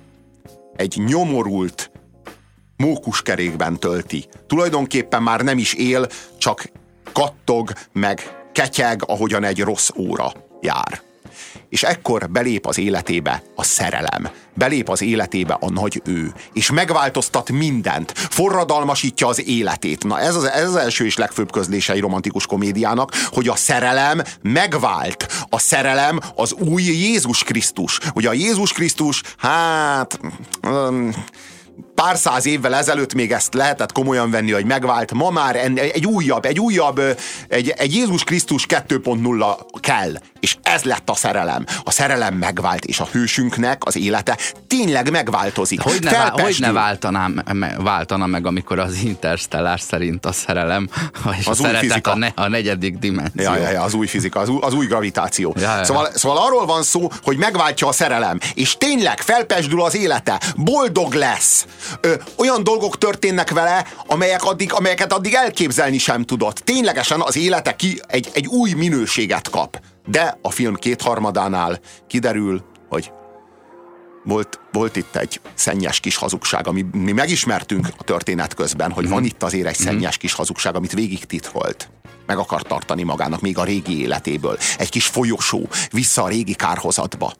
[0.76, 1.90] egy nyomorult,
[2.78, 4.24] mókuskerékben tölti.
[4.46, 6.06] Tulajdonképpen már nem is él,
[6.38, 6.70] csak
[7.12, 11.06] kattog, meg ketyeg, ahogyan egy rossz óra jár.
[11.68, 14.28] És ekkor belép az életébe a szerelem.
[14.54, 16.32] Belép az életébe a nagy ő.
[16.52, 18.12] És megváltoztat mindent.
[18.14, 20.04] Forradalmasítja az életét.
[20.04, 24.22] Na ez az, ez az első és legfőbb közlése egy romantikus komédiának, hogy a szerelem
[24.42, 25.46] megvált.
[25.48, 27.98] A szerelem az új Jézus Krisztus.
[28.14, 30.20] Ugye a Jézus Krisztus, hát...
[30.66, 31.12] Um,
[32.02, 36.44] pár száz évvel ezelőtt még ezt lehetett komolyan venni, hogy megvált, ma már egy újabb,
[36.44, 37.00] egy újabb,
[37.48, 41.64] egy, egy Jézus Krisztus 2.0 kell, és ez lett a szerelem.
[41.84, 45.80] A szerelem megvált, és a hősünknek az élete tényleg megváltozik.
[45.80, 47.28] Hogy ne, vál, hogy ne váltaná,
[47.78, 50.88] váltana meg, amikor az Interstellar szerint a szerelem,
[51.38, 52.10] és az a új fizika.
[52.10, 53.42] A, ne, a negyedik dimenzió.
[53.42, 55.54] Ja, ja, ja, az új fizika, az új, az új gravitáció.
[55.58, 55.84] Ja, ja.
[55.84, 61.12] Szóval, szóval arról van szó, hogy megváltja a szerelem, és tényleg felpesdül az élete, boldog
[61.12, 61.66] lesz,
[62.00, 66.56] ö, olyan dolgok történnek vele, amelyek addig, amelyeket addig elképzelni sem tudott.
[66.58, 69.80] Ténylegesen az élete ki egy, egy új minőséget kap.
[70.06, 73.12] De a film kétharmadánál kiderül, hogy
[74.24, 79.10] volt, volt itt egy szennyes kis hazugság, ami mi megismertünk a történet közben, hogy mm.
[79.10, 79.88] van itt azért egy mhm.
[79.88, 81.90] szennyes kis hazugság, amit végig titkolt.
[82.26, 84.58] Meg akar tartani magának még a régi életéből.
[84.78, 87.32] Egy kis folyosó vissza a régi kárhozatba.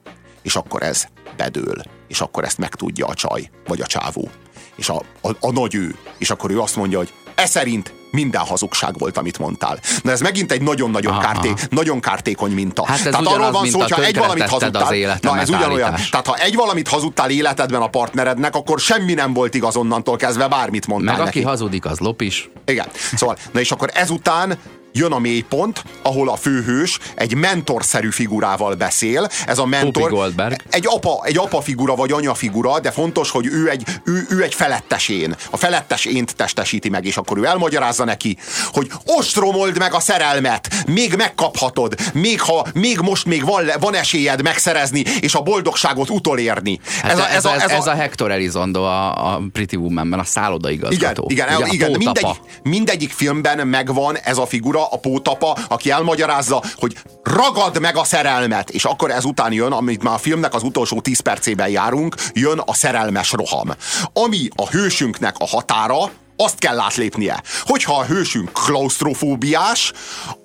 [0.49, 1.05] És akkor ez
[1.37, 1.81] bedől.
[2.07, 4.29] És akkor ezt megtudja a csaj, vagy a csávó
[4.75, 8.41] és a, a, a nagy ő, és akkor ő azt mondja, hogy e szerint minden
[8.41, 9.79] hazugság volt, amit mondtál.
[10.03, 12.85] Na ez megint egy nagyon-nagyon kárté, nagyon kártékony minta.
[12.85, 15.95] Hát Tehát arról van szó, hogyha egy valamit hazudtál, na ez ugyanolyan.
[16.11, 20.47] Tehát ha egy valamit hazudtál életedben a partnerednek, akkor semmi nem volt igaz onnantól kezdve,
[20.47, 21.37] bármit mondtál Meg neki.
[21.37, 22.49] aki hazudik, az lop is.
[22.65, 22.87] Igen.
[23.15, 24.59] Szóval, na és akkor ezután
[24.91, 29.29] jön a mélypont, ahol a főhős egy mentorszerű figurával beszél.
[29.45, 30.31] Ez a mentor
[30.69, 34.43] egy apa, egy apa figura vagy anya figura, de fontos, hogy ő egy, ő, ő
[34.43, 35.35] egy felettesén.
[35.49, 40.83] A felettes ént testesíti meg, és akkor ő elmagyarázza neki, hogy ostromold meg a szerelmet,
[40.87, 46.79] még megkaphatod, még ha még most még van, van esélyed megszerezni, és a boldogságot utolérni.
[47.01, 50.19] Hát ez, a, ez, a, ez, a, ez a Hector Elizondo a, a Pretty Woman-ben,
[50.19, 51.25] a szállodaigazgató.
[51.29, 56.63] Igen, igen, igen mindegy, mindegyik filmben megvan ez a figura, figura, a pótapa, aki elmagyarázza,
[56.75, 61.01] hogy ragad meg a szerelmet, és akkor ezután jön, amit már a filmnek az utolsó
[61.01, 63.69] 10 percében járunk, jön a szerelmes roham.
[64.13, 66.09] Ami a hősünknek a határa,
[66.43, 67.41] azt kell átlépnie.
[67.61, 69.93] Hogyha a hősünk klaustrofóbiás,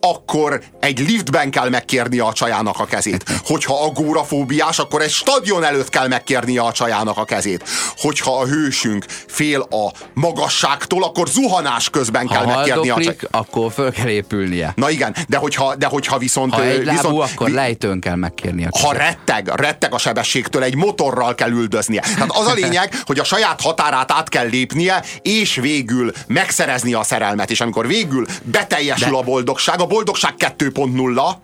[0.01, 3.25] akkor egy liftben kell megkérnie a csajának a kezét.
[3.45, 7.65] Hogyha agórafóbiás, akkor egy stadion előtt kell megkérnie a csajának a kezét.
[7.97, 13.29] Hogyha a hősünk fél a magasságtól, akkor zuhanás közben kell ha megkérnie a csajának.
[13.31, 14.73] akkor föl kell épülnie.
[14.77, 16.55] Na igen, de hogyha, de hogyha viszont...
[16.55, 18.87] Ha egy lábú, viszont, akkor lejtőn kell megkérni a kezét.
[18.87, 22.01] Ha retteg, retteg a sebességtől, egy motorral kell üldöznie.
[22.01, 25.55] Tehát az a lényeg, hogy a saját határát át kell lépnie, és
[25.87, 27.51] végül megszerezni a szerelmet.
[27.51, 29.17] És amikor végül beteljesül de...
[29.17, 31.35] a boldogság, a boldogság 2.0,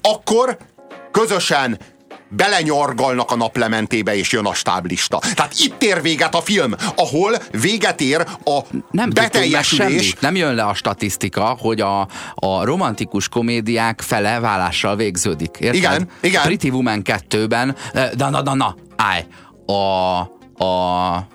[0.00, 0.56] akkor
[1.10, 1.78] közösen
[2.28, 5.18] belenyargalnak a naplementébe, és jön a stáblista.
[5.34, 10.14] Tehát itt ér véget a film, ahol véget ér a nem beteljesülés.
[10.20, 12.00] Nem jön le a statisztika, hogy a,
[12.34, 15.56] a romantikus komédiák fele vállással végződik.
[15.60, 15.74] Érted?
[15.74, 16.40] Igen, igen.
[16.40, 17.76] A Pretty Woman 2-ben,
[18.16, 19.24] na, na, na, na, állj,
[19.66, 21.32] a, a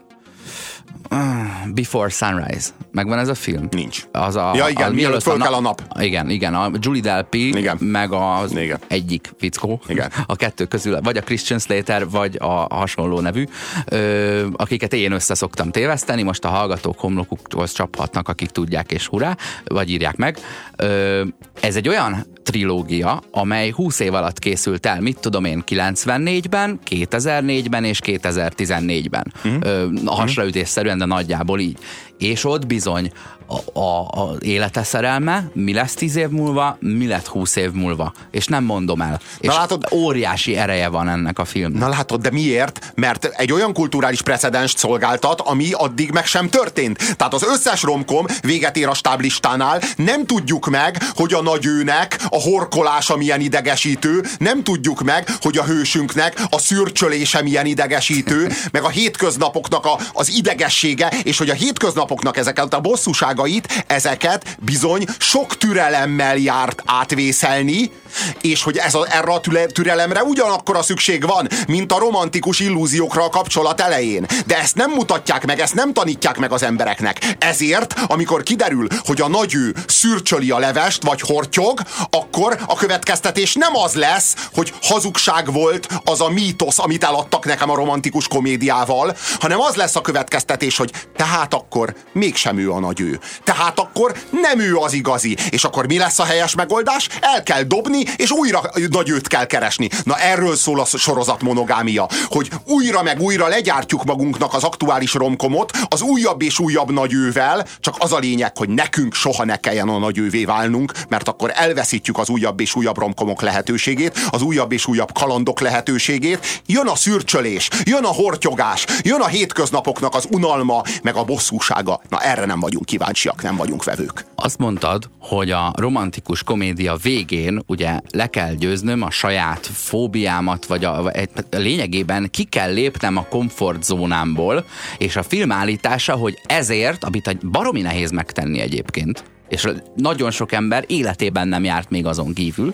[1.74, 2.70] Before Sunrise.
[2.92, 3.68] Megvan ez a film?
[3.72, 4.06] Nincs.
[4.12, 5.82] Az a, ja igen, mielőtt föl kell a nap.
[6.00, 6.56] Igen, igen.
[6.56, 7.78] A Julie Delpy, igen.
[7.80, 8.80] meg az igen.
[8.88, 9.82] egyik fickó.
[9.88, 10.12] Igen.
[10.26, 13.46] A kettő közül, vagy a Christian Slater, vagy a hasonló nevű,
[13.86, 19.38] ö, akiket én össze szoktam téveszteni, most a hallgatók homlokukhoz csaphatnak, akik tudják, és hurrá,
[19.64, 20.38] vagy írják meg.
[20.76, 21.24] Ö,
[21.62, 27.84] ez egy olyan trilógia, amely 20 év alatt készült el, mit tudom én, 94-ben, 2004-ben
[27.84, 29.34] és 2014-ben.
[29.46, 29.60] Uh-huh.
[29.64, 31.78] Ö, hasraütésszerűen, de nagyjából így.
[32.18, 33.12] És ott bizony
[33.50, 38.14] a, a, a élete szerelme, mi lesz tíz év múlva, mi lett húsz év múlva.
[38.32, 39.20] És nem mondom el.
[39.40, 41.82] És Na látod, óriási ereje van ennek a filmnek.
[41.82, 42.92] Na látod, de miért?
[42.96, 47.16] Mert egy olyan kulturális precedenst szolgáltat, ami addig meg sem történt.
[47.16, 52.42] Tehát az összes romkom véget ér a stáblistánál, nem tudjuk meg, hogy a nagyőnek a
[52.42, 58.90] horkolása milyen idegesítő, nem tudjuk meg, hogy a hősünknek a szürcsölése milyen idegesítő, meg a
[58.90, 65.58] hétköznapoknak a, az idegessége, és hogy a hétköznapoknak ezeket a bosszúság tulajdonságait, ezeket bizony sok
[65.58, 67.92] türelemmel járt átvészelni,
[68.42, 69.42] és hogy ez a, erre a
[69.72, 74.26] türelemre ugyanakkor a szükség van, mint a romantikus illúziókra a kapcsolat elején.
[74.46, 77.36] De ezt nem mutatják meg, ezt nem tanítják meg az embereknek.
[77.40, 83.76] Ezért, amikor kiderül, hogy a nagyő szürcsöli a levest, vagy hortyog, akkor a következtetés nem
[83.76, 89.60] az lesz, hogy hazugság volt az a mítosz, amit eladtak nekem a romantikus komédiával, hanem
[89.60, 93.20] az lesz a következtetés, hogy tehát akkor mégsem ő a nagyő.
[93.44, 95.38] Tehát akkor nem ő az igazi.
[95.50, 97.08] És akkor mi lesz a helyes megoldás?
[97.22, 99.90] El kell dobni, és újra nagy őt kell keresni.
[100.04, 105.72] Na erről szól a sorozat monogámia, hogy újra meg újra legyártjuk magunknak az aktuális romkomot,
[105.88, 109.98] az újabb és újabb nagyővel, csak az a lényeg, hogy nekünk soha ne kelljen a
[109.98, 115.12] nagyővé válnunk, mert akkor elveszítjük az újabb és újabb romkomok lehetőségét, az újabb és újabb
[115.14, 116.62] kalandok lehetőségét.
[116.66, 122.02] Jön a szürcsölés, jön a hortyogás, jön a hétköznapoknak az unalma, meg a bosszúsága.
[122.10, 124.26] Na erre nem vagyunk kíváncsi kíváncsiak, nem vagyunk vevők.
[124.36, 130.86] Azt mondtad, hogy a romantikus komédia végén ugye le kell győznöm a saját fóbiámat, vagy
[130.86, 131.12] a, a,
[131.52, 134.66] a lényegében ki kell lépnem a komfortzónámból,
[134.98, 140.52] és a film állítása, hogy ezért, amit egy baromi nehéz megtenni egyébként, és nagyon sok
[140.52, 142.74] ember életében nem járt még azon kívül,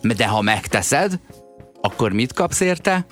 [0.00, 1.18] de ha megteszed,
[1.80, 3.06] akkor mit kapsz érte?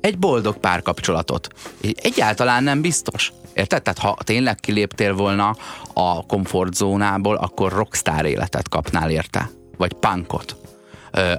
[0.00, 1.48] Egy boldog párkapcsolatot.
[1.94, 3.32] Egyáltalán nem biztos.
[3.54, 3.82] Érted?
[3.82, 5.56] Tehát ha tényleg kiléptél volna
[5.92, 9.50] a komfortzónából, akkor rockstar életet kapnál érte.
[9.78, 10.56] Vagy punkot.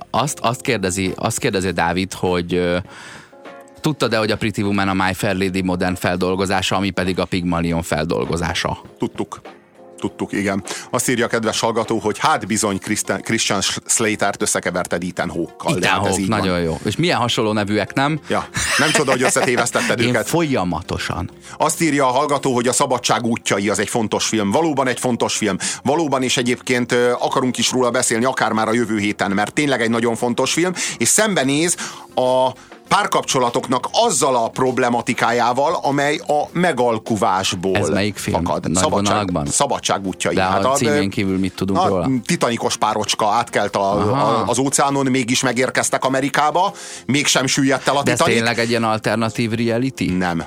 [0.09, 2.77] Azt, azt, kérdezi, azt kérdezi Dávid, hogy ö,
[3.81, 7.81] Tudtad-e, hogy a Pretty Woman a My Fair Lady modern feldolgozása, ami pedig a Pygmalion
[7.81, 8.81] feldolgozása?
[8.97, 9.41] Tudtuk.
[9.99, 10.63] Tudtuk, igen.
[10.89, 15.75] Azt írja a kedves hallgató, hogy hát bizony Christian, Christian Slater-t összekeverted Ethan Hawke-kal.
[15.77, 16.61] Ethan Hawke, nagyon van.
[16.61, 16.77] jó.
[16.85, 18.19] És milyen hasonló nevűek, nem?
[18.27, 18.47] Ja,
[18.77, 20.27] nem csoda, hogy összetévesztetted Én őket.
[20.27, 21.29] folyamatosan.
[21.57, 24.51] Azt írja a hallgató, hogy a Szabadság útjai az egy fontos film.
[24.51, 25.57] Valóban egy fontos film.
[25.83, 29.89] Valóban is egyébként akarunk is róla beszélni, akár már a jövő héten, mert tényleg egy
[29.89, 31.75] nagyon fontos film, és szembenéz
[32.15, 32.49] a
[32.89, 38.43] párkapcsolatoknak azzal a problematikájával, amely a megalkuvásból Ez melyik film?
[38.43, 38.67] fakad.
[38.71, 40.35] Nagy szabadság, szabadság útjai.
[40.35, 42.09] De hát a címén kívül mit tudunk a róla?
[42.25, 46.73] Titanikos párocska átkelt a, a, az óceánon, mégis megérkeztek Amerikába,
[47.05, 48.35] mégsem süllyedt el a De Titanic.
[48.35, 50.05] tényleg egy ilyen alternatív reality?
[50.17, 50.43] Nem.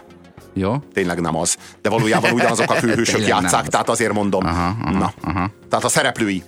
[0.55, 0.75] Jó?
[0.95, 1.57] Tényleg nem az.
[1.83, 4.47] De valójában ugyanazok a főhősök játszák, tehát azért mondom.
[4.47, 5.13] Aha, aha, Na.
[5.25, 5.51] aha.
[5.71, 6.43] Tehát a szereplői.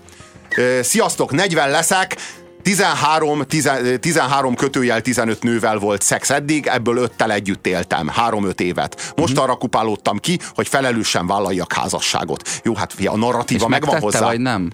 [0.83, 2.17] Sziasztok, 40 leszek,
[2.65, 9.13] 13, 10, 13 kötőjel 15 nővel volt szex eddig, ebből 5-tel együtt éltem, 3-5 évet.
[9.17, 9.43] Most mm-hmm.
[9.43, 12.61] arra kupálódtam ki, hogy felelősen vállaljak házasságot.
[12.63, 14.21] Jó, hát fia, a narratíva megvan hozzá.
[14.21, 14.71] vagy nem?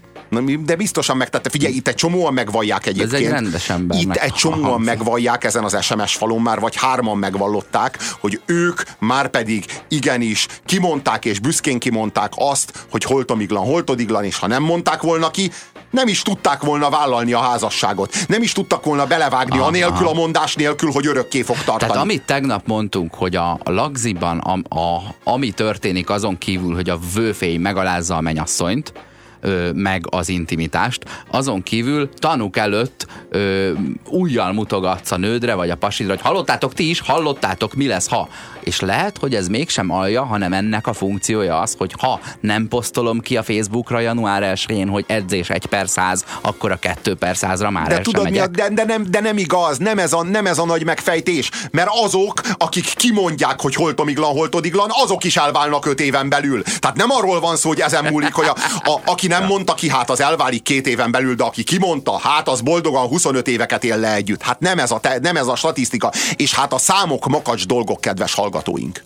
[0.64, 1.50] De biztosan megtette.
[1.50, 3.12] Figyelj, itt egy csomóan megvallják egyébként.
[3.12, 4.00] Ez egy rendes ember.
[4.00, 9.28] Itt egy csomóan megvallják ezen az SMS falon már, vagy hárman megvallották, hogy ők már
[9.28, 15.30] pedig igenis kimondták és büszkén kimondták azt, hogy holtomiglan, holtodiglan, és ha nem mondták volna
[15.30, 15.50] ki,
[15.90, 18.14] nem is tudták volna vállalni a házasságot.
[18.28, 19.66] Nem is tudtak volna belevágni Aha.
[19.66, 21.78] anélkül a mondás nélkül, hogy örökké fog tartani.
[21.78, 26.98] Tehát amit tegnap mondtunk, hogy a lagziban, a, a, ami történik azon kívül, hogy a
[27.14, 28.92] vőfély megalázza a menyasszonyt,
[29.40, 31.04] ö, meg az intimitást.
[31.30, 33.72] Azon kívül tanúk előtt ö,
[34.08, 38.28] újjal mutogatsz a nődre, vagy a pasidra, hogy hallottátok ti is, hallottátok, mi lesz, ha.
[38.60, 43.20] És lehet, hogy ez mégsem alja, hanem ennek a funkciója az, hogy ha nem posztolom
[43.20, 47.70] ki a Facebookra január 1-én, hogy edzés 1 per 100, akkor a 2 per 100-ra
[47.70, 50.46] már de tudod, mi a, de, de, nem, de nem igaz, nem ez, a, nem
[50.46, 56.00] ez a nagy megfejtés, mert azok, akik kimondják, hogy holtomiglan, holtodiglan, azok is elválnak 5
[56.00, 56.62] éven belül.
[56.62, 58.54] Tehát nem arról van szó, hogy ezen múlik, hogy a,
[58.90, 62.48] a, aki nem mondta ki, hát az elválik két éven belül, de aki kimondta, hát
[62.48, 64.42] az boldogan 25 éveket él le együtt.
[64.42, 66.12] Hát nem ez a, te, nem ez a statisztika.
[66.36, 69.02] És hát a számok makacs dolgok, kedves hallgatóink.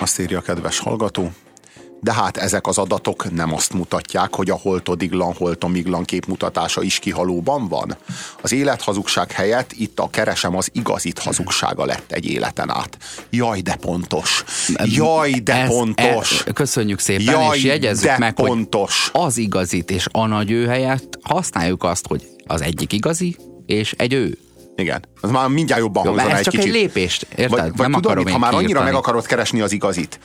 [0.00, 1.30] Azt írja a kedves hallgató,
[2.02, 7.68] de hát ezek az adatok nem azt mutatják, hogy a holtodiglan, holtomiglan képmutatása is kihalóban
[7.68, 7.96] van.
[8.40, 12.98] Az élethazugság helyett itt a keresem az igazit hazugsága lett egy életen át.
[13.30, 14.44] Jaj, de pontos.
[14.84, 16.44] Jaj, de Ez, pontos.
[16.46, 19.08] E, köszönjük szépen, Jaj, és jegyezzük meg, pontos.
[19.12, 23.36] hogy az igazit és a nagy ő helyett használjuk azt, hogy az egyik igazi,
[23.66, 24.38] és egy ő.
[24.76, 25.04] Igen.
[25.20, 26.66] Az már mindjárt jobban Jó, hangzana egy csak kicsit.
[26.66, 27.58] egy lépést, érted?
[27.58, 30.20] Vagy, vagy nem tudod, mit, ha már annyira meg akarod keresni az igazit,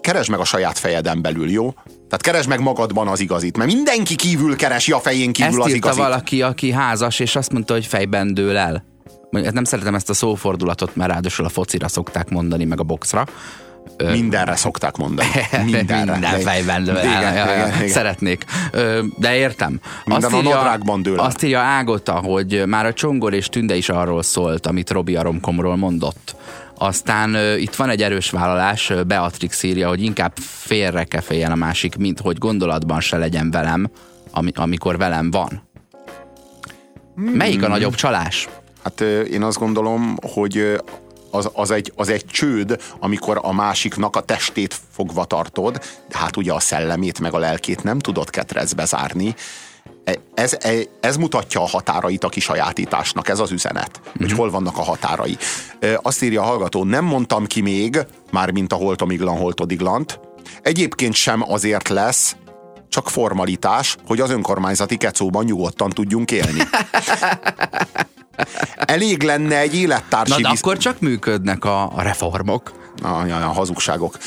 [0.00, 1.74] keresd meg a saját fejeden belül, jó?
[1.84, 5.74] Tehát keresd meg magadban az igazit, mert mindenki kívül keresi a fején kívül ezt az
[5.74, 6.02] igazit.
[6.02, 8.84] valaki, aki házas, és azt mondta, hogy fejben dől el.
[9.30, 13.26] Nem szeretem ezt a szófordulatot, mert ráadásul a focira szokták mondani, meg a boxra.
[14.10, 15.28] Mindenre szokták mondani.
[15.64, 16.12] Mindenre.
[16.12, 17.04] Minden fejben el.
[17.04, 17.88] Igen, igen, igen.
[17.88, 18.44] Szeretnék.
[19.16, 19.80] De értem.
[20.04, 23.88] Minden azt a nadrágban dől Azt írja Ágota, hogy már a Csongor és Tünde is
[23.88, 26.36] arról szólt, amit Robi a romkomról mondott
[26.82, 31.96] aztán uh, itt van egy erős vállalás, Beatrix írja, hogy inkább félre kell a másik,
[31.96, 33.90] mint hogy gondolatban se legyen velem,
[34.30, 35.68] ami, amikor velem van.
[37.14, 37.24] Hmm.
[37.24, 38.48] Melyik a nagyobb csalás?
[38.82, 40.80] Hát én azt gondolom, hogy
[41.32, 46.36] az, az, egy, az egy csőd, amikor a másiknak a testét fogva tartod, de hát
[46.36, 49.34] ugye a szellemét meg a lelkét nem tudod ketrecbe zárni,
[50.34, 50.56] ez,
[51.00, 54.12] ez mutatja a határait a kisajátításnak, ez az üzenet, mm-hmm.
[54.18, 54.36] hogy mhm.
[54.36, 55.36] hol vannak a határai.
[56.02, 60.20] Azt írja a hallgató, nem mondtam ki még, már mint a holtomiglan, holtodiglant,
[60.62, 62.36] egyébként sem azért lesz,
[62.88, 66.62] csak formalitás, hogy az önkormányzati kecóban nyugodtan tudjunk élni.
[68.76, 70.42] Elég lenne egy élettársi...
[70.42, 72.72] Na, de akkor csak működnek a, a reformok
[73.02, 74.18] a, a, a hazugságok.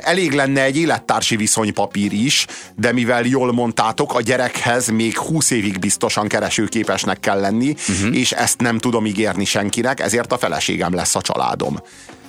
[0.00, 2.46] Elég lenne egy élettársi viszonypapír is,
[2.76, 8.16] de mivel jól mondtátok, a gyerekhez még 20 évig biztosan keresőképesnek kell lenni, uh-huh.
[8.16, 11.80] és ezt nem tudom ígérni senkinek, ezért a feleségem lesz a családom.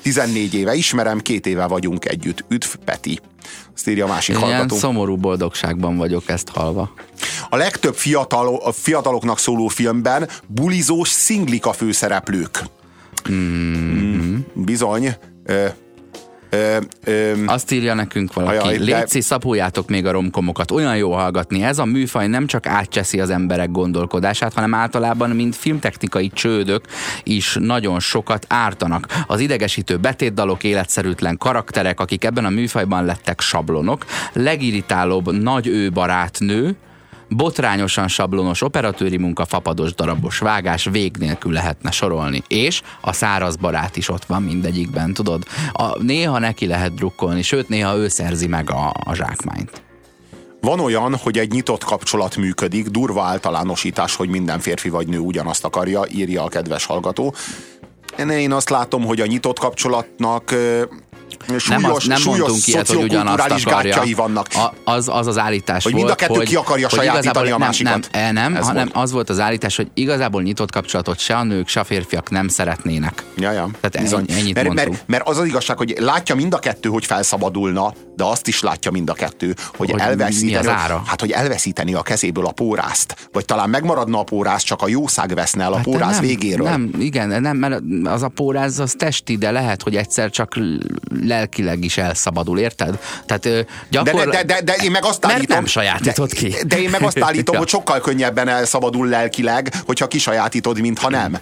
[0.01, 2.43] 14 éve ismerem, két éve vagyunk együtt.
[2.49, 3.19] Üdv, Peti.
[3.79, 4.75] Azt írja a másik Ilyen hallgató.
[4.75, 6.93] szomorú boldogságban vagyok ezt halva.
[7.49, 12.63] A legtöbb fiatal, a fiataloknak szóló filmben bulizós szinglik a főszereplők.
[13.31, 14.37] Mm-hmm.
[14.53, 15.15] Bizony.
[16.49, 19.23] Ö, Ö, Azt írja nekünk valaki, ajaj, létszi, de...
[19.23, 21.63] szapuljátok még a romkomokat, olyan jó hallgatni.
[21.63, 26.85] Ez a műfaj nem csak átcseszi az emberek gondolkodását, hanem általában, mint filmtechnikai csődök
[27.23, 29.23] is nagyon sokat ártanak.
[29.27, 36.75] Az idegesítő betétdalok, életszerűtlen karakterek, akik ebben a műfajban lettek sablonok, legirritálóbb nagy ő barátnő,
[37.29, 42.43] botrányosan sablonos operatőri munka, fapados darabos vágás, vég nélkül lehetne sorolni.
[42.47, 45.43] És a száraz barát is ott van mindegyikben, tudod?
[45.73, 49.81] A, néha neki lehet drukkolni, sőt néha ő szerzi meg a, a zsákmányt.
[50.61, 55.65] Van olyan, hogy egy nyitott kapcsolat működik, durva általánosítás, hogy minden férfi vagy nő ugyanazt
[55.65, 57.33] akarja, írja a kedves hallgató.
[58.29, 60.55] Én azt látom, hogy a nyitott kapcsolatnak
[61.47, 64.03] súlyos, nem, az, nem mondtunk ilyet, hogy ugyanazt akarja.
[64.15, 64.47] vannak.
[64.53, 67.57] A, az, az az állítás hogy volt, mind a kettő hogy, ki akarja sajátítani a
[67.57, 68.09] másikat.
[68.11, 69.03] Nem, nem, nem hanem volt.
[69.03, 72.47] az volt az állítás, hogy igazából nyitott kapcsolatot se a nők, se a férfiak nem
[72.47, 73.23] szeretnének.
[73.37, 73.69] Ja, ja.
[73.79, 74.25] Tehát Bizony.
[74.29, 78.23] ennyit mert, mert, mert, az az igazság, hogy látja mind a kettő, hogy felszabadulna, de
[78.23, 81.03] azt is látja mind a kettő, hogy, hogy elveszíteni, mi az ára?
[81.05, 83.29] Hát, hogy elveszíteni a kezéből a pórázt.
[83.31, 86.67] Vagy talán megmaradna a pórász, csak a jószág veszne el a hát pórász nem, végéről.
[86.67, 90.55] Nem, igen, nem, mert az a póráz az testi, de lehet, hogy egyszer csak
[91.23, 92.99] lelkileg is elszabadul, érted?
[93.25, 94.29] Tehát gyakor...
[94.29, 95.39] de, de, de, de, én meg azt állítom...
[95.39, 96.55] Mert nem sajátított ki.
[96.67, 101.39] De én meg azt állítom, hogy sokkal könnyebben elszabadul lelkileg, hogyha kisajátítod, mint ha nem.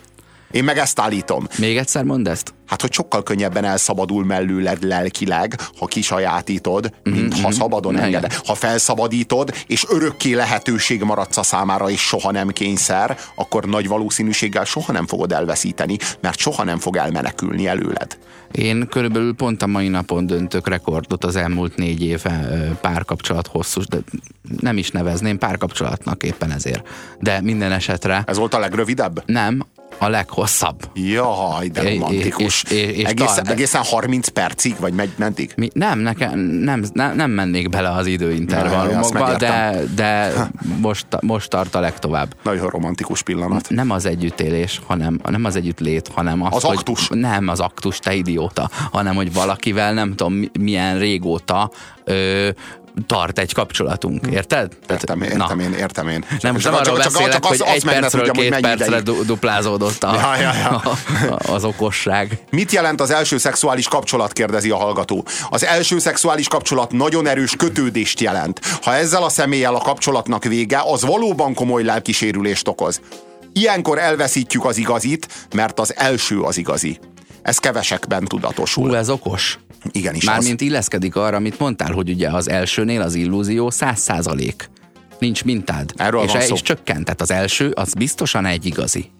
[0.51, 1.47] Én meg ezt állítom.
[1.57, 2.53] Még egyszer mondd ezt?
[2.67, 7.41] Hát, hogy sokkal könnyebben elszabadul mellőled lelkileg, ha kisajátítod, mint mm-hmm.
[7.41, 7.57] ha mhm.
[7.57, 8.03] szabadon mm-hmm.
[8.03, 8.33] engeded.
[8.33, 14.63] Ha felszabadítod, és örökké lehetőség maradsz a számára, és soha nem kényszer, akkor nagy valószínűséggel
[14.63, 18.17] soha nem fogod elveszíteni, mert soha nem fog elmenekülni előled.
[18.51, 22.47] Én körülbelül pont a mai napon döntök rekordot az elmúlt négy éve
[22.81, 23.97] párkapcsolat hosszú, de
[24.59, 26.87] nem is nevezném párkapcsolatnak éppen ezért.
[27.19, 28.23] De minden esetre...
[28.27, 29.23] Ez volt a legrövidebb?
[29.25, 29.65] Nem,
[29.97, 30.89] a leghosszabb.
[30.93, 32.63] Jaj, de romantikus.
[32.63, 35.53] És, és, és egészen, de, egészen 30 percig, vagy megy, mentig?
[35.55, 40.33] Mi, nem, nekem, nem, nem, nem mennék bele az időintervallumokba, de, de
[40.81, 42.35] most, most tart a legtovább.
[42.43, 43.69] Nagyon romantikus pillanat.
[43.69, 47.07] Nem az együttélés, hanem nem az együttlét, hanem az, az hogy, aktus.
[47.11, 51.71] Nem az aktus, te idióta, hanem hogy valakivel nem tudom milyen régóta
[52.03, 52.49] ö,
[53.05, 54.31] tart egy kapcsolatunk, hm.
[54.31, 54.71] érted?
[54.89, 55.63] Értem, értem Na.
[55.63, 56.25] én, értem én.
[56.41, 59.25] Nem, most nem arról beszélek, csak, csak az, hogy egy percről tudjam, két percre ideig.
[59.25, 60.81] duplázódott a, ja, ja, ja.
[61.37, 62.39] A, az okosság.
[62.49, 65.25] Mit jelent az első szexuális kapcsolat, kérdezi a hallgató.
[65.49, 68.59] Az első szexuális kapcsolat nagyon erős kötődést jelent.
[68.81, 73.01] Ha ezzel a személlyel a kapcsolatnak vége, az valóban komoly lelkisérülést okoz.
[73.53, 76.99] Ilyenkor elveszítjük az igazit, mert az első az igazi.
[77.41, 78.87] Ez kevesekben tudatosul.
[78.87, 79.59] Hú, ez okos.
[79.91, 80.67] Igenis Mármint az.
[80.67, 84.69] illeszkedik arra, amit mondtál, hogy ugye az elsőnél az illúzió száz százalék.
[85.19, 85.91] Nincs mintád.
[85.95, 86.53] Erről és, van szó.
[86.53, 87.03] és csökkent.
[87.03, 89.11] Tehát az első, az biztosan egy igazi.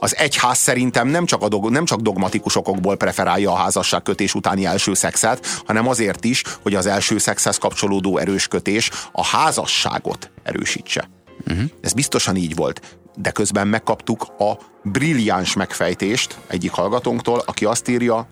[0.00, 4.64] Az egyház szerintem nem csak, a dog, nem csak dogmatikus okokból preferálja a házasságkötés utáni
[4.64, 11.08] első szexet, hanem azért is, hogy az első szexhez kapcsolódó erős kötés a házasságot erősítse.
[11.46, 11.64] Uh-huh.
[11.80, 12.98] Ez biztosan így volt.
[13.16, 18.28] De közben megkaptuk a brilliáns megfejtést egyik hallgatónktól, aki azt írja,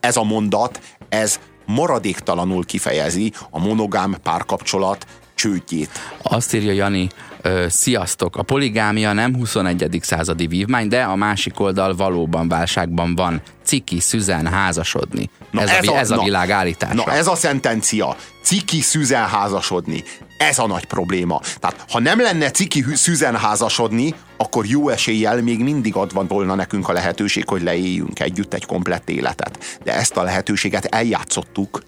[0.00, 5.90] ez a mondat, ez maradéktalanul kifejezi a monogám párkapcsolat csődjét.
[6.22, 7.08] Azt írja Jani,
[7.42, 9.98] ö, sziasztok, a poligámia nem 21.
[10.02, 13.42] századi vívmány, de a másik oldal valóban válságban van.
[13.64, 15.30] Ciki, szüzen, házasodni.
[15.50, 16.94] Na ez, ez, a, a, ez a világ állítása.
[16.94, 18.16] Na ez a szentencia.
[18.42, 20.04] Ciki, szüzen, házasodni.
[20.38, 21.40] Ez a nagy probléma.
[21.60, 26.88] Tehát, ha nem lenne ciki szüzen házasodni, akkor jó eséllyel még mindig adva volna nekünk
[26.88, 29.78] a lehetőség, hogy leéljünk együtt egy komplett életet.
[29.84, 31.80] De ezt a lehetőséget eljátszottuk,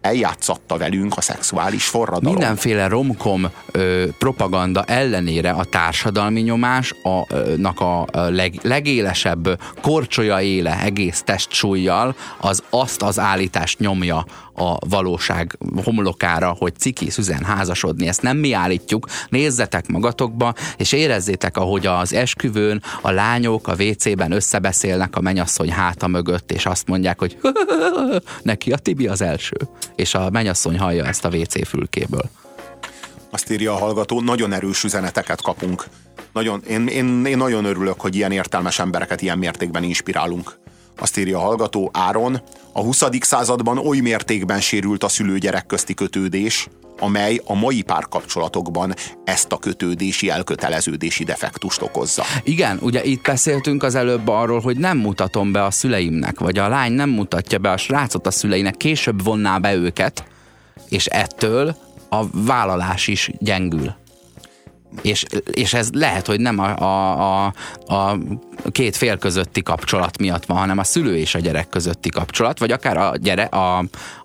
[0.00, 2.34] eljátszatta velünk a szexuális forradalom.
[2.34, 11.22] Mindenféle romkom ö, propaganda ellenére a társadalmi nyomásnak a, a leg, legélesebb korcsolya éle egész
[11.22, 14.24] testsúlyjal az azt az állítást nyomja
[14.54, 18.08] a valóság homlokára, hogy ciki szüzen házasodni.
[18.08, 24.32] Ezt nem mi állítjuk, nézzetek magatokba, és érezzétek, ahogy az esküvőn a lányok a WC-ben
[24.32, 27.38] összebeszélnek a menyasszony háta mögött, és azt mondják, hogy
[28.42, 29.56] neki a Tibi az első.
[29.96, 32.30] És a menyasszony hallja ezt a WC fülkéből.
[33.30, 35.84] Azt írja a hallgató, nagyon erős üzeneteket kapunk.
[36.32, 40.58] Nagyon, én, én, én nagyon örülök, hogy ilyen értelmes embereket ilyen mértékben inspirálunk.
[40.98, 42.42] Azt írja a hallgató Áron,
[42.72, 43.02] a 20.
[43.20, 46.68] században oly mértékben sérült a szülő-gyerek közti kötődés,
[46.98, 52.22] amely a mai párkapcsolatokban ezt a kötődési, elköteleződési defektust okozza.
[52.42, 56.68] Igen, ugye itt beszéltünk az előbb arról, hogy nem mutatom be a szüleimnek, vagy a
[56.68, 60.24] lány nem mutatja be a srácot a szüleinek, később vonná be őket,
[60.88, 61.76] és ettől
[62.08, 63.94] a vállalás is gyengül.
[65.02, 67.44] És, és ez lehet, hogy nem a, a,
[67.86, 68.10] a,
[68.64, 72.58] a két fél közötti kapcsolat miatt van, hanem a szülő és a gyerek közötti kapcsolat,
[72.58, 73.78] vagy akár a, gyere, a,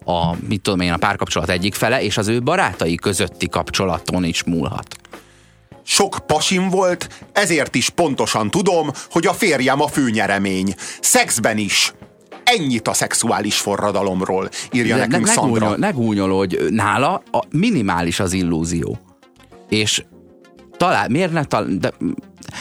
[0.05, 4.43] a, mit tudom én, a párkapcsolat egyik fele, és az ő barátai közötti kapcsolaton is
[4.43, 4.95] múlhat.
[5.83, 10.75] Sok pasim volt, ezért is pontosan tudom, hogy a férjem a főnyeremény.
[11.01, 11.93] Szexben is.
[12.43, 15.77] Ennyit a szexuális forradalomról, írja De nekünk ne, ne Szandra.
[15.77, 18.99] Ne gúnyolódj, nála a minimális az illúzió.
[19.69, 20.03] És
[20.79, 21.93] talán, miért ne talán, de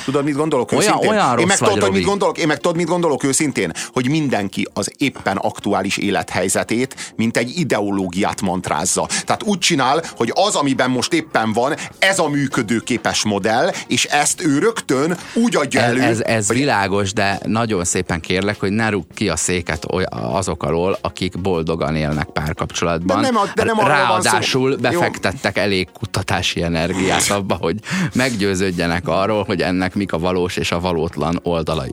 [0.04, 1.10] Tudod, mit gondolok olyan, őszintén?
[1.10, 3.72] Olyan én meg tudod, mit gondolok, én meg tudod, mit gondolok őszintén?
[3.92, 9.08] Hogy mindenki az éppen aktuális élethelyzetét, mint egy ideológiát mantrázza.
[9.24, 14.44] Tehát úgy csinál, hogy az, amiben most éppen van, ez a működőképes modell, és ezt
[14.44, 16.00] ő rögtön úgy adja elő.
[16.00, 16.56] Ez, ez, ez hogy...
[16.56, 21.96] világos, de nagyon szépen kérlek, hogy ne rúg ki a széket azok alól, akik boldogan
[21.96, 23.22] élnek párkapcsolatban.
[23.22, 25.62] De nem, de nem Ráadásul befektettek Jó.
[25.62, 27.76] elég kutatási energiát abba, hogy
[28.12, 31.90] meggyőződjenek arról, hogy ennek mik a valós és a valótlan oldalai.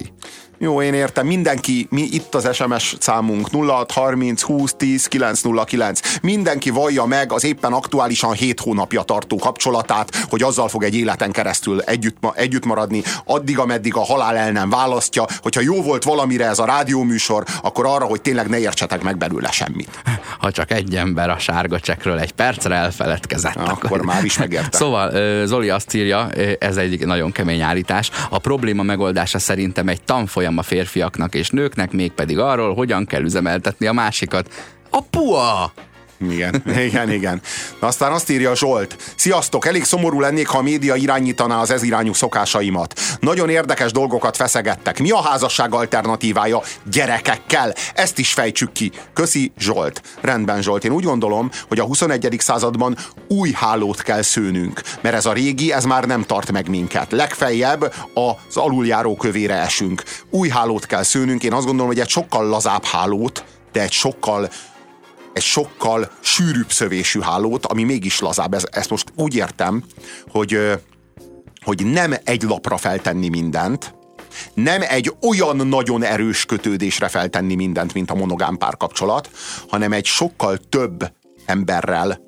[0.57, 1.25] Jó, én értem.
[1.25, 6.19] Mindenki, mi itt az SMS számunk 0630 20 10 909.
[6.21, 11.31] Mindenki vallja meg az éppen aktuálisan 7 hónapja tartó kapcsolatát, hogy azzal fog egy életen
[11.31, 15.25] keresztül együtt, együtt maradni, addig, ameddig a halál el nem választja.
[15.41, 19.51] Hogyha jó volt valamire ez a rádióműsor, akkor arra, hogy tényleg ne értsetek meg belőle
[19.51, 20.01] semmit.
[20.39, 23.55] Ha csak egy ember a sárga csekről egy percre elfeledkezett.
[23.55, 24.77] Akkor, akkor már is megérte.
[24.77, 26.29] Szóval Zoli azt írja,
[26.59, 31.91] ez egy nagyon kemény állítás, a probléma megoldása szerintem egy tanfolyam a férfiaknak és nőknek,
[31.91, 34.49] mégpedig arról, hogyan kell üzemeltetni a másikat.
[34.89, 35.73] A pua!
[36.17, 37.41] Igen, igen, igen.
[37.79, 39.13] Na aztán azt írja Zsolt.
[39.15, 42.99] Sziasztok, elég szomorú lennék, ha a média irányítaná az ez irányú szokásaimat.
[43.19, 44.99] Nagyon érdekes dolgokat feszegettek.
[44.99, 46.61] Mi a házasság alternatívája?
[46.91, 47.73] Gyerekekkel.
[47.93, 48.91] Ezt is fejtsük ki.
[49.13, 50.01] Köszi, Zsolt.
[50.21, 50.83] Rendben, Zsolt.
[50.83, 52.35] Én úgy gondolom, hogy a 21.
[52.39, 52.97] században
[53.27, 57.11] új hálót kell szőnünk, mert ez a régi, ez már nem tart meg minket.
[57.11, 60.03] Legfeljebb az aluljáró kövére esünk.
[60.29, 61.43] Új hálót kell szőnünk.
[61.43, 64.49] Én azt gondolom, hogy egy sokkal lazább hálót, de egy sokkal
[65.35, 68.53] egy sokkal sűrűbb szövésű hálót, ami mégis lazább.
[68.53, 69.83] Ez, ezt most úgy értem,
[70.27, 70.59] hogy,
[71.63, 73.93] hogy nem egy lapra feltenni mindent,
[74.53, 79.29] nem egy olyan nagyon erős kötődésre feltenni mindent, mint a monogám párkapcsolat,
[79.69, 81.11] hanem egy sokkal több
[81.45, 82.24] emberrel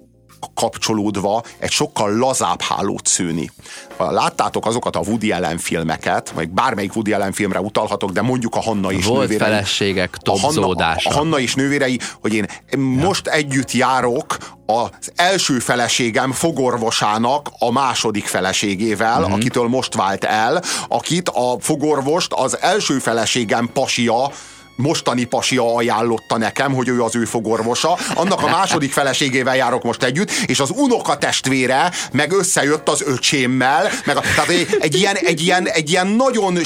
[0.53, 3.51] kapcsolódva egy sokkal lazább hálót szőni.
[3.97, 8.61] Láttátok azokat a Woody Allen filmeket, vagy bármelyik Woody Allen filmre utalhatok, de mondjuk a
[8.61, 9.47] Hanna és Volt nővérei.
[9.47, 10.67] feleségek a Hanna,
[11.03, 12.47] a Hanna és nővérei, hogy én
[12.79, 19.31] most együtt járok az első feleségem fogorvosának a második feleségével, mm-hmm.
[19.31, 24.31] akitől most vált el, akit a fogorvost az első feleségem pasia
[24.77, 27.97] mostani pasia ajánlotta nekem, hogy ő az ő fogorvosa.
[28.15, 33.89] Annak a második feleségével járok most együtt, és az unoka testvére meg összejött az öcsémmel,
[34.05, 36.63] meg a, tehát egy, egy, ilyen, egy, ilyen, egy ilyen nagyon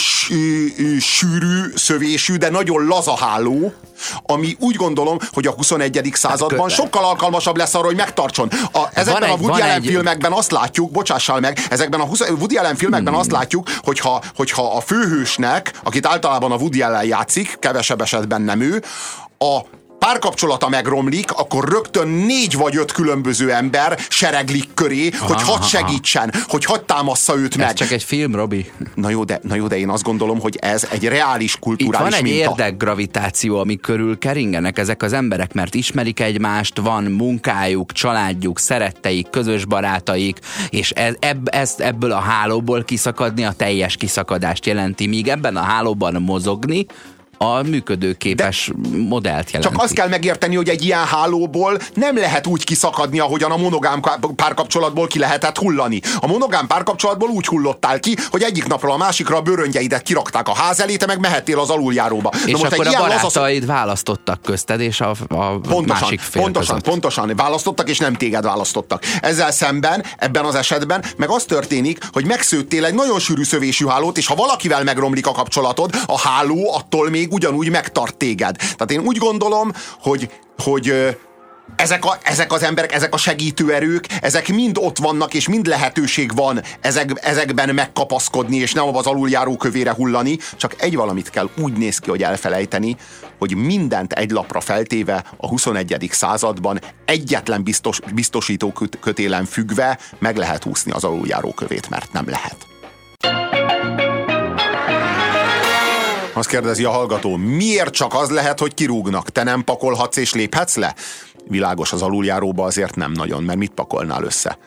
[1.00, 3.74] sűrű szövésű, de nagyon lazaháló,
[4.26, 6.12] ami úgy gondolom, hogy a 21.
[6.14, 8.50] században sokkal alkalmasabb lesz arra, hogy megtartson.
[8.72, 9.86] A, ezekben egy, a Woody Allen egy...
[9.86, 13.22] filmekben azt látjuk, bocsással meg, ezekben a 20, Woody Allen filmekben hmm.
[13.22, 18.62] azt látjuk, hogyha, hogyha a főhősnek, akit általában a Woody Allen játszik, kevesebb esetben nem
[18.62, 18.84] ő,
[19.38, 19.60] a
[20.06, 26.34] párkapcsolata megromlik, akkor rögtön négy vagy öt különböző ember sereglik köré, aha, hogy hadd segítsen,
[26.48, 27.74] hogy hadd támassza őt ez meg.
[27.74, 28.72] csak egy film, Robi.
[28.96, 32.20] Na jó, de, na jó, de én azt gondolom, hogy ez egy reális kulturális Itt
[32.20, 32.50] van egy minta.
[32.50, 39.66] érdekgravitáció, ami körül keringenek ezek az emberek, mert ismerik egymást, van munkájuk, családjuk, szeretteik, közös
[39.66, 40.40] barátaik,
[40.70, 45.62] és ez, ebb, ez, ebből a hálóból kiszakadni a teljes kiszakadást jelenti, míg ebben a
[45.62, 46.86] hálóban mozogni,
[47.42, 49.74] a működőképes De modellt jelenti.
[49.74, 54.02] Csak azt kell megérteni, hogy egy ilyen hálóból nem lehet úgy kiszakadni, ahogyan a monogám
[54.36, 56.02] párkapcsolatból ki lehetett hullani.
[56.20, 60.54] A monogám párkapcsolatból úgy hullottál ki, hogy egyik napról a másikra a bőröngyeidet kirakták a
[60.54, 62.32] ház elé, te meg mehettél az aluljáróba.
[62.46, 63.78] És most akkor egy a barátaid lazasz...
[63.78, 66.90] választottak közted, és a, a pontosan, másik fél Pontosan, között.
[66.90, 69.04] pontosan választottak, és nem téged választottak.
[69.22, 74.18] Ezzel szemben, ebben az esetben meg az történik, hogy megszőttél egy nagyon sűrű szövésű hálót,
[74.18, 78.56] és ha valakivel megromlik a kapcsolatod, a háló attól még ugyanúgy megtart téged.
[78.56, 80.94] Tehát én úgy gondolom, hogy, hogy
[81.76, 86.36] ezek, a, ezek az emberek, ezek a segítőerők, ezek mind ott vannak, és mind lehetőség
[86.36, 91.74] van ezek, ezekben megkapaszkodni, és nem az aluljáró kövére hullani, csak egy valamit kell úgy
[91.74, 92.96] néz ki, hogy elfelejteni,
[93.40, 96.10] hogy mindent egy lapra feltéve a 21.
[96.12, 102.71] században egyetlen biztos, biztosító kötélen függve meg lehet úszni az aluljáró kövét, mert nem lehet.
[106.34, 109.30] Azt kérdezi a hallgató, miért csak az lehet, hogy kirúgnak?
[109.30, 110.96] Te nem pakolhatsz és léphetsz le?
[111.48, 114.58] Világos az aluljáróba azért nem nagyon, mert mit pakolnál össze?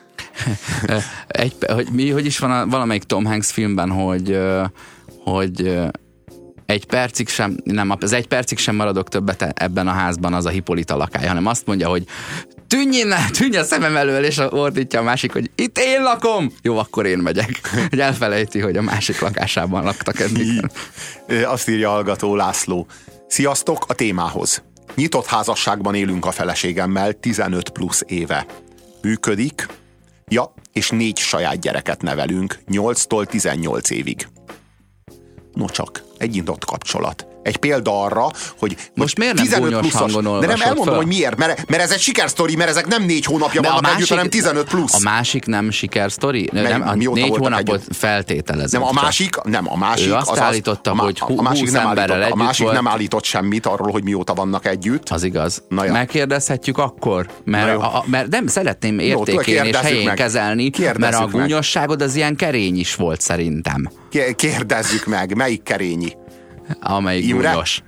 [1.26, 4.38] Egy, hogy, mi, hogy is van a, valamelyik Tom Hanks filmben, hogy,
[5.24, 5.80] hogy
[6.66, 10.50] egy percig sem, nem, az egy percig sem maradok többet ebben a házban az a
[10.50, 12.04] Hipolita lakály, hanem azt mondja, hogy
[12.74, 16.52] tűnjön, tűnj a szemem elől, és ordítja a másik, hogy itt én lakom.
[16.62, 17.60] Jó, akkor én megyek.
[17.90, 20.70] Hogy elfelejti, hogy a másik lakásában laktak eddig.
[21.44, 22.86] Azt írja hallgató László.
[23.26, 24.62] Sziasztok a témához.
[24.94, 28.46] Nyitott házasságban élünk a feleségemmel 15 plusz éve.
[29.02, 29.66] Működik,
[30.28, 34.28] ja, és négy saját gyereket nevelünk 8-tól 18 évig.
[35.52, 38.26] No csak, egy nyitott kapcsolat egy példa arra,
[38.59, 40.95] hogy most miért nem 15 pluszos, De nem elmondom, fel?
[40.97, 43.97] hogy miért, mert, mert ez egy sikersztori, mert ezek nem négy hónapja de vannak másik,
[43.99, 44.95] együtt, hanem 15 plusz.
[44.95, 46.49] A másik nem sikersztori?
[46.53, 47.97] Nem, a négy hónapot együtt?
[47.97, 48.80] feltételezett.
[48.80, 50.09] Nem, a másik, nem, a másik.
[50.09, 52.76] Ő azt az állította, az, hogy hú, a másik nem állított, A másik volt.
[52.76, 55.09] nem állított semmit arról, hogy mióta vannak együtt.
[55.09, 55.62] Az igaz.
[55.68, 55.92] Na ja.
[55.92, 60.14] Megkérdezhetjük akkor, mert, a, a, mert nem szeretném értékén és helyén meg.
[60.14, 63.90] kezelni, mert a gúnyosságod az ilyen kerény is volt szerintem.
[64.36, 66.12] Kérdezzük meg, melyik kerényi?
[66.80, 67.50] Amelyik Imre?
[67.50, 67.82] gúnyos.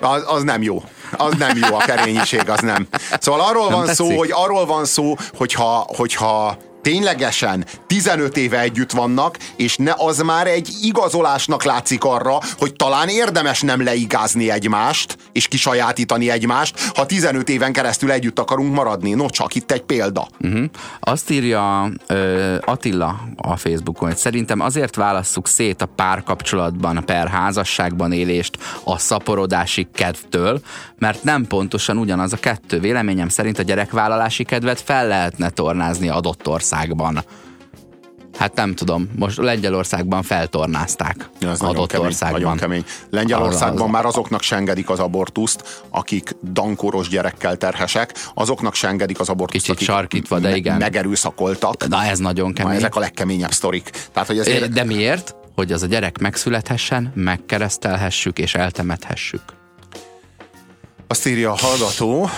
[0.00, 0.82] az, az nem jó.
[1.12, 2.88] Az nem jó, a kerényiség az nem.
[3.20, 4.06] Szóval arról nem van tetszik?
[4.06, 10.18] szó, hogy arról van szó, hogyha, hogyha ténylegesen 15 éve együtt vannak, és ne az
[10.18, 17.06] már egy igazolásnak látszik arra, hogy talán érdemes nem leigázni egymást, és kisajátítani egymást, ha
[17.06, 19.12] 15 éven keresztül együtt akarunk maradni.
[19.12, 20.28] No, csak itt egy példa.
[20.40, 20.64] Uh-huh.
[21.00, 28.12] Azt írja uh, Attila a Facebookon, hogy szerintem azért válasszuk szét a párkapcsolatban, per házasságban
[28.12, 30.60] élést a szaporodási kedvtől,
[30.98, 32.80] mert nem pontosan ugyanaz a kettő.
[32.80, 36.69] Véleményem szerint a gyerekvállalási kedvet fel lehetne tornázni adott országban.
[38.40, 41.30] Hát nem tudom, most Lengyelországban feltornázták.
[41.40, 42.40] Ja, ez adott kemény, országban.
[42.40, 42.84] Nagyon kemény.
[43.10, 48.88] Lengyelországban az, az, már azoknak se engedik az abortuszt, akik dankoros gyerekkel terhesek, azoknak se
[48.88, 50.76] engedik az abortuszt, Kicsit akik sarkítva, de igen.
[50.76, 51.88] megerőszakoltak.
[51.88, 52.72] Na ez nagyon kemény.
[52.72, 53.90] Na, ezek a legkeményebb sztorik.
[54.12, 54.72] Tehát, hogy ezért...
[54.72, 55.34] De miért?
[55.54, 59.42] Hogy az a gyerek megszülethessen, megkeresztelhessük és eltemethessük.
[61.10, 62.28] Azt írja a hallgató,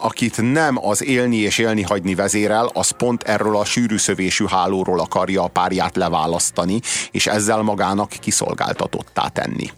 [0.00, 5.00] akit nem az élni és élni hagyni vezérel, az pont erről a sűrű szövésű hálóról
[5.00, 6.80] akarja a párját leválasztani,
[7.10, 9.70] és ezzel magának kiszolgáltatottá tenni.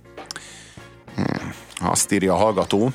[1.14, 1.52] Hmm.
[1.74, 2.90] Azt írja a hallgató,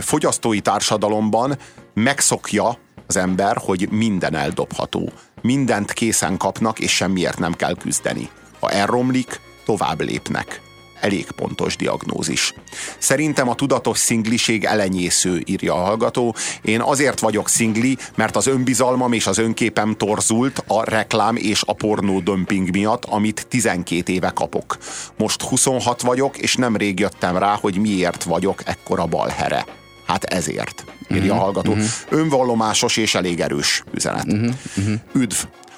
[0.00, 1.58] fogyasztói társadalomban
[1.94, 5.12] megszokja az ember, hogy minden eldobható.
[5.42, 8.30] Mindent készen kapnak, és semmiért nem kell küzdeni.
[8.60, 10.60] Ha elromlik, tovább lépnek
[11.04, 12.54] elég pontos diagnózis.
[12.98, 16.34] Szerintem a tudatos szingliség elenyésző, írja a hallgató.
[16.62, 21.72] Én azért vagyok szingli, mert az önbizalmam és az önképem torzult a reklám és a
[21.72, 24.78] pornó dömping miatt, amit 12 éve kapok.
[25.18, 29.66] Most 26 vagyok, és nem rég jöttem rá, hogy miért vagyok ekkora balhere.
[30.06, 31.70] Hát ezért, írja uh-huh, a hallgató.
[31.70, 31.86] Uh-huh.
[32.08, 34.32] Önvallomásos és elég erős üzenet.
[34.32, 34.94] Uh-huh, uh-huh.
[35.12, 35.36] Üdv!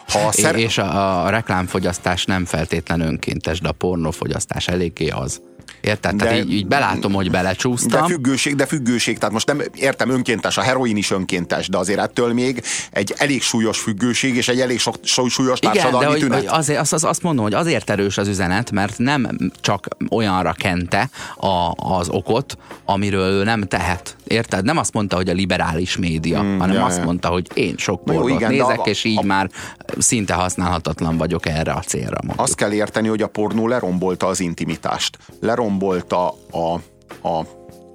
[0.09, 0.57] Ha a szer...
[0.57, 5.40] És a, a reklámfogyasztás nem feltétlen önkéntes, de a pornófogyasztás eléggé az.
[5.80, 6.14] Érted?
[6.14, 8.00] De, tehát így, így belátom, hogy belecsúsztam.
[8.00, 11.98] De függőség, de függőség, tehát most nem értem önkéntes, a heroin is önkéntes, de azért
[11.98, 16.38] ettől még egy elég súlyos függőség, és egy elég sok, súlyos társadalmi Igen, de tünet.
[16.38, 19.28] Hogy azért, azt, azt mondom, hogy azért erős az üzenet, mert nem
[19.61, 24.16] csak olyanra kente a, az okot, amiről ő nem tehet.
[24.27, 24.64] Érted?
[24.64, 27.05] Nem azt mondta, hogy a liberális média, mm, hanem ja, azt ja.
[27.05, 29.51] mondta, hogy én sok pornót nézek, a, és így a, már
[29.99, 32.16] szinte használhatatlan vagyok erre a célra.
[32.22, 32.47] Mondjuk.
[32.47, 35.18] Azt kell érteni, hogy a pornó lerombolta az intimitást.
[35.41, 36.81] Lerombolta a,
[37.29, 37.39] a,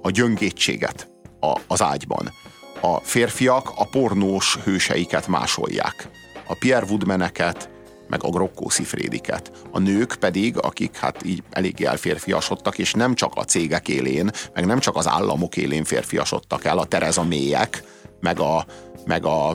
[0.02, 1.08] a gyöngétséget
[1.40, 2.32] a, az ágyban.
[2.80, 6.08] A férfiak a pornós hőseiket másolják.
[6.46, 7.71] A Pierre Woodmaneket,
[8.12, 9.52] meg a Grokkó Szifrédiket.
[9.70, 14.66] A nők pedig, akik hát így eléggé elférfiasodtak, és nem csak a cégek élén, meg
[14.66, 17.82] nem csak az államok élén férfiasodtak el, a Tereza Mélyek,
[18.20, 18.66] meg a,
[19.06, 19.48] meg a,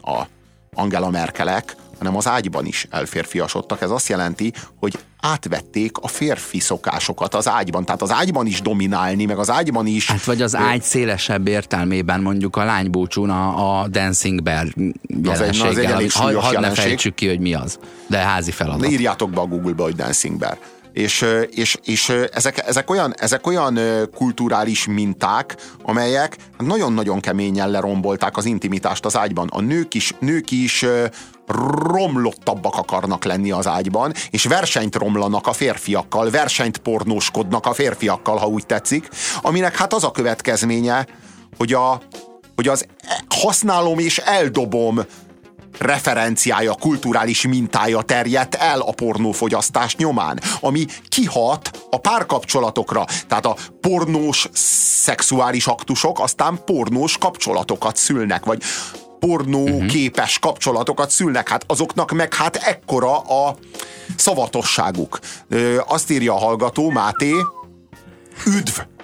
[0.00, 0.26] a
[0.74, 3.80] Angela Merkelek, hanem az ágyban is elférfiasodtak.
[3.80, 7.84] Ez azt jelenti, hogy átvették a férfi szokásokat az ágyban.
[7.84, 10.06] Tehát az ágyban is dominálni, meg az ágyban is...
[10.06, 14.66] Hát vagy az ágy szélesebb értelmében mondjuk a lánybúcsún a, a Dancing Bear
[15.06, 15.32] jelenséggel.
[15.32, 17.78] Az egy, az egy elég ha, ne fejtsük ki, hogy mi az.
[18.06, 18.80] De házi feladat.
[18.80, 20.58] De írjátok be a Google-ba, hogy Dancing Bear.
[20.92, 23.78] És, és, és ezek, ezek, olyan, ezek olyan
[24.14, 29.48] kulturális minták, amelyek nagyon-nagyon keményen lerombolták az intimitást az ágyban.
[29.52, 30.84] A nők is, nők is
[31.82, 38.46] romlottabbak akarnak lenni az ágyban, és versenyt romlanak a férfiakkal, versenyt pornóskodnak a férfiakkal, ha
[38.46, 39.08] úgy tetszik,
[39.42, 41.06] aminek hát az a következménye,
[41.56, 42.02] hogy, a,
[42.54, 42.86] hogy az
[43.28, 45.00] használom és eldobom
[45.78, 53.04] referenciája, kulturális mintája terjedt el a pornófogyasztás nyomán, ami kihat a párkapcsolatokra.
[53.28, 54.48] Tehát a pornós
[55.02, 58.62] szexuális aktusok aztán pornós kapcsolatokat szülnek, vagy
[59.18, 59.86] pornó uh-huh.
[59.86, 63.56] képes kapcsolatokat szülnek, hát azoknak meg hát ekkora a
[64.16, 65.18] szavatosságuk.
[65.48, 67.32] Ö, azt írja a hallgató, Máté,
[68.46, 68.99] üdv!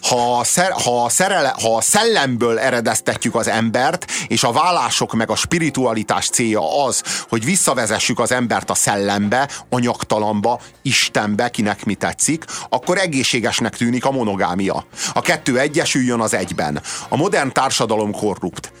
[0.00, 5.36] Ha szer, ha, szerele, ha a szellemből eredeztetjük az embert, és a vállások meg a
[5.36, 12.98] spiritualitás célja az, hogy visszavezessük az embert a szellembe, anyagtalamba, Istenbe, kinek mi tetszik, akkor
[12.98, 14.84] egészségesnek tűnik a monogámia.
[15.12, 16.82] A kettő egyesüljön az egyben.
[17.08, 18.72] A modern társadalom korrupt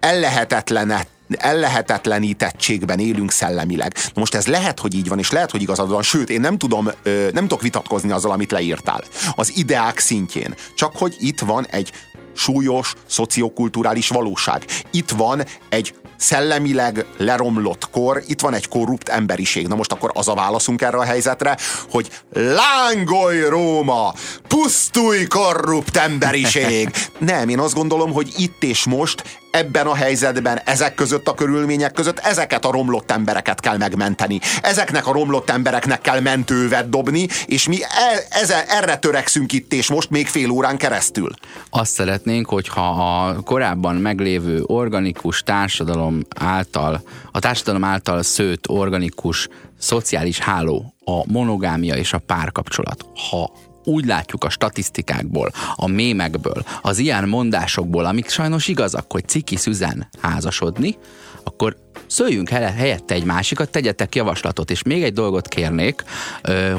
[0.00, 1.06] ellehetetlenet
[1.38, 3.94] ellehetetlenítettségben élünk szellemileg.
[3.94, 6.58] Na most ez lehet, hogy így van, és lehet, hogy igazad van, sőt, én nem
[6.58, 9.04] tudom, nem tudok vitatkozni azzal, amit leírtál.
[9.34, 10.54] Az ideák szintjén.
[10.74, 11.92] Csak hogy itt van egy
[12.34, 14.64] súlyos szociokulturális valóság.
[14.90, 19.66] Itt van egy szellemileg leromlott kor, itt van egy korrupt emberiség.
[19.66, 21.56] Na most akkor az a válaszunk erre a helyzetre,
[21.90, 24.14] hogy lángolj Róma,
[24.48, 26.90] pusztulj korrupt emberiség.
[27.18, 31.92] Nem, én azt gondolom, hogy itt és most ebben a helyzetben, ezek között a körülmények
[31.92, 34.40] között ezeket a romlott embereket kell megmenteni.
[34.62, 39.90] Ezeknek a romlott embereknek kell mentővet dobni, és mi e, eze, erre törekszünk itt, és
[39.90, 41.30] most még fél órán keresztül.
[41.70, 49.48] Azt szeretnénk, hogyha a korábban meglévő organikus társadalom által, a társadalom által szőtt organikus
[49.78, 53.52] szociális háló, a monogámia és a párkapcsolat, ha
[53.84, 60.08] úgy látjuk a statisztikákból, a mémekből, az ilyen mondásokból, amik sajnos igazak, hogy ciki szüzen
[60.20, 60.96] házasodni,
[61.44, 61.76] akkor
[62.06, 66.04] szöljünk helyette egy másikat, tegyetek javaslatot, és még egy dolgot kérnék,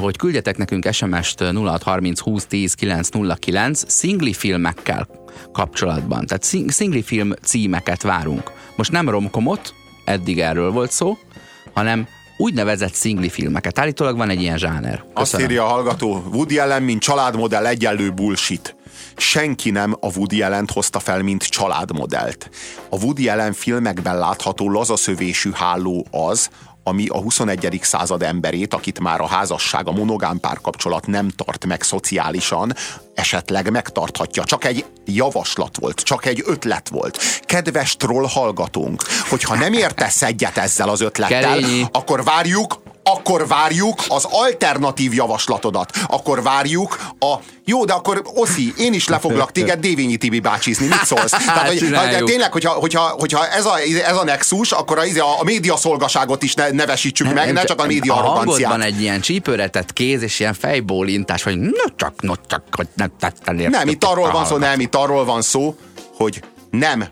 [0.00, 5.08] hogy küldjetek nekünk SMS-t 0630 20 10 909 szingli filmekkel
[5.52, 6.26] kapcsolatban.
[6.26, 8.50] Tehát szingli film címeket várunk.
[8.76, 9.74] Most nem romkomot,
[10.04, 11.18] eddig erről volt szó,
[11.74, 13.78] hanem úgynevezett szingli filmeket.
[13.78, 14.80] Állítólag van egy ilyen zsáner.
[14.80, 15.12] Köszönöm.
[15.14, 18.76] Azt írja a hallgató, Woody Allen, mint családmodell egyenlő bullshit.
[19.16, 22.50] Senki nem a Woody allen hozta fel, mint családmodellt.
[22.88, 26.50] A Woody Allen filmekben látható lazaszövésű háló az,
[26.84, 27.78] ami a 21.
[27.82, 32.74] század emberét, akit már a házasság, a monogám párkapcsolat nem tart meg szociálisan,
[33.14, 34.44] esetleg megtarthatja.
[34.44, 37.18] Csak egy javaslat volt, csak egy ötlet volt.
[37.40, 41.86] Kedves troll hallgatónk, hogyha nem értesz egyet ezzel az ötlettel, Kerényi.
[41.92, 45.90] akkor várjuk akkor várjuk az alternatív javaslatodat.
[46.06, 47.34] Akkor várjuk a...
[47.64, 50.86] Jó, de akkor Oszi, én is lefoglak téged Dévényi Tibi bácsizni.
[50.86, 51.30] Mit szólsz?
[51.46, 55.44] Tehát, hogy, hogy tényleg, hogyha, hogyha, hogyha ez, a, ez a nexus, akkor a, a
[55.44, 58.82] média szolgaságot is ne, nevesítsük meg, ne csak a média a arroganciát.
[58.82, 63.56] egy ilyen csípőretett kéz és ilyen fejbólintás, hogy no csak, no csak, hogy nem tettem
[63.56, 65.76] Nem, itt arról van szó, nem, itt arról van szó,
[66.16, 66.40] hogy
[66.70, 67.04] nem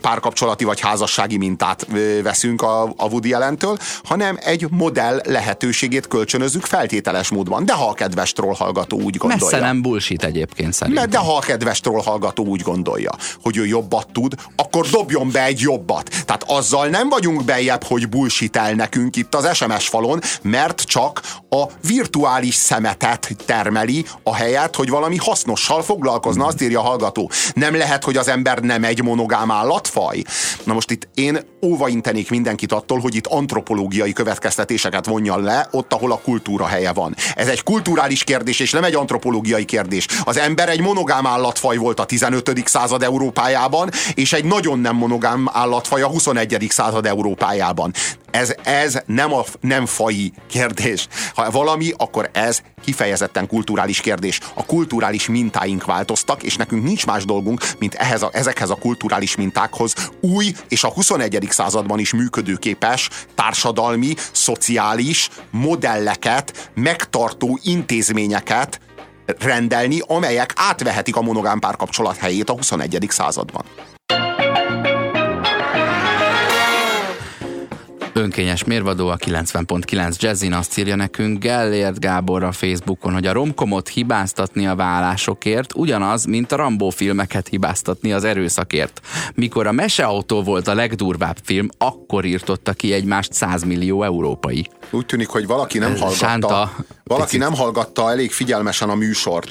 [0.00, 1.86] párkapcsolati vagy házassági mintát
[2.22, 7.64] veszünk a, a Woody Allentől, hanem egy modell lehetőségét kölcsönözzük feltételes módban.
[7.64, 9.44] De ha a kedves troll hallgató úgy gondolja.
[9.44, 11.10] Messze nem bullshit egyébként szerintem.
[11.10, 13.10] De ha a kedves troll hallgató úgy gondolja,
[13.42, 16.10] hogy ő jobbat tud, akkor dobjon be egy jobbat.
[16.24, 21.20] Tehát azzal nem vagyunk bejebb, hogy bullshit el nekünk itt az SMS falon, mert csak
[21.48, 27.30] a virtuális szemetet termeli, a helyet, hogy valami hasznossal foglalkozna, azt írja a hallgató.
[27.54, 30.22] Nem lehet, hogy az ember nem egy monogám állatfaj?
[30.64, 36.12] Na most itt én óvaintenék mindenkit attól, hogy itt antropológiai következtetéseket vonjan le, ott, ahol
[36.12, 37.14] a kultúra helye van.
[37.34, 40.06] Ez egy kulturális kérdés, és nem egy antropológiai kérdés.
[40.24, 42.68] Az ember egy monogám állatfaj volt a 15.
[42.68, 46.66] század Európájában, és egy nagyon nem monogám állatfaj a 21.
[46.68, 47.92] század Európájában.
[48.30, 51.08] Ez, ez nem, a, nem fai kérdés.
[51.34, 54.40] Ha valami, akkor ez kifejezetten kulturális kérdés.
[54.54, 59.36] A kulturális mintáink változtak, és nekünk nincs más dolgunk, mint ehhez a, ezekhez a kulturális
[59.36, 61.48] mintákhoz új és a 21.
[61.56, 68.80] században is működőképes társadalmi, szociális modelleket, megtartó intézményeket
[69.38, 73.06] rendelni, amelyek átvehetik a monogám párkapcsolat helyét a 21.
[73.08, 73.95] században.
[78.26, 83.88] Önkényes mérvadó a 90.9 Jazzin azt írja nekünk Gellért Gábor a Facebookon, hogy a romkomot
[83.88, 89.00] hibáztatni a vállásokért ugyanaz, mint a Rambó filmeket hibáztatni az erőszakért.
[89.34, 94.68] Mikor a Meseautó volt a legdurvább film, akkor írtotta ki egymást 100 millió európai.
[94.90, 96.72] Úgy tűnik, hogy valaki nem hallgatta, Sánta,
[97.04, 97.40] valaki picit.
[97.40, 99.50] nem hallgatta elég figyelmesen a műsort.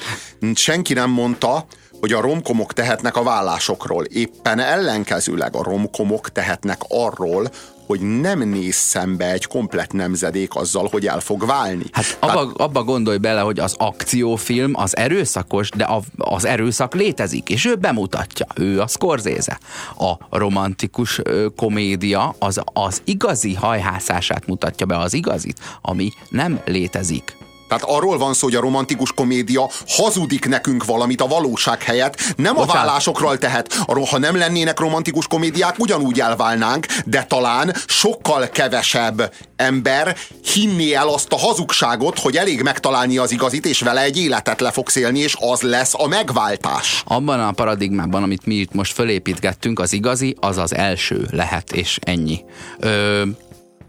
[0.54, 1.66] Senki nem mondta,
[2.00, 4.04] hogy a romkomok tehetnek a vállásokról.
[4.04, 7.50] Éppen ellenkezőleg a romkomok tehetnek arról,
[7.86, 11.84] hogy nem néz szembe egy komplet nemzedék azzal, hogy el fog válni.
[11.92, 17.48] Hát abba, abba gondolj bele, hogy az akciófilm az erőszakos, de a, az erőszak létezik,
[17.48, 18.46] és ő bemutatja.
[18.54, 19.58] Ő a Scorsese.
[19.98, 27.35] A romantikus ö, komédia az, az igazi hajhászását mutatja be, az igazit, ami nem létezik.
[27.68, 32.54] Tehát arról van szó, hogy a romantikus komédia hazudik nekünk valamit a valóság helyett, nem
[32.54, 32.74] Bocsánat.
[32.74, 33.74] a vállásokról tehet.
[34.10, 40.16] Ha nem lennének romantikus komédiák, ugyanúgy elválnánk, de talán sokkal kevesebb ember
[40.52, 44.70] hinné el azt a hazugságot, hogy elég megtalálni az igazit, és vele egy életet le
[44.70, 47.02] fogsz élni, és az lesz a megváltás.
[47.06, 51.98] Abban a paradigmában, amit mi itt most fölépítgettünk, az igazi, az az első lehet, és
[52.02, 52.44] ennyi.
[52.78, 53.22] Ö,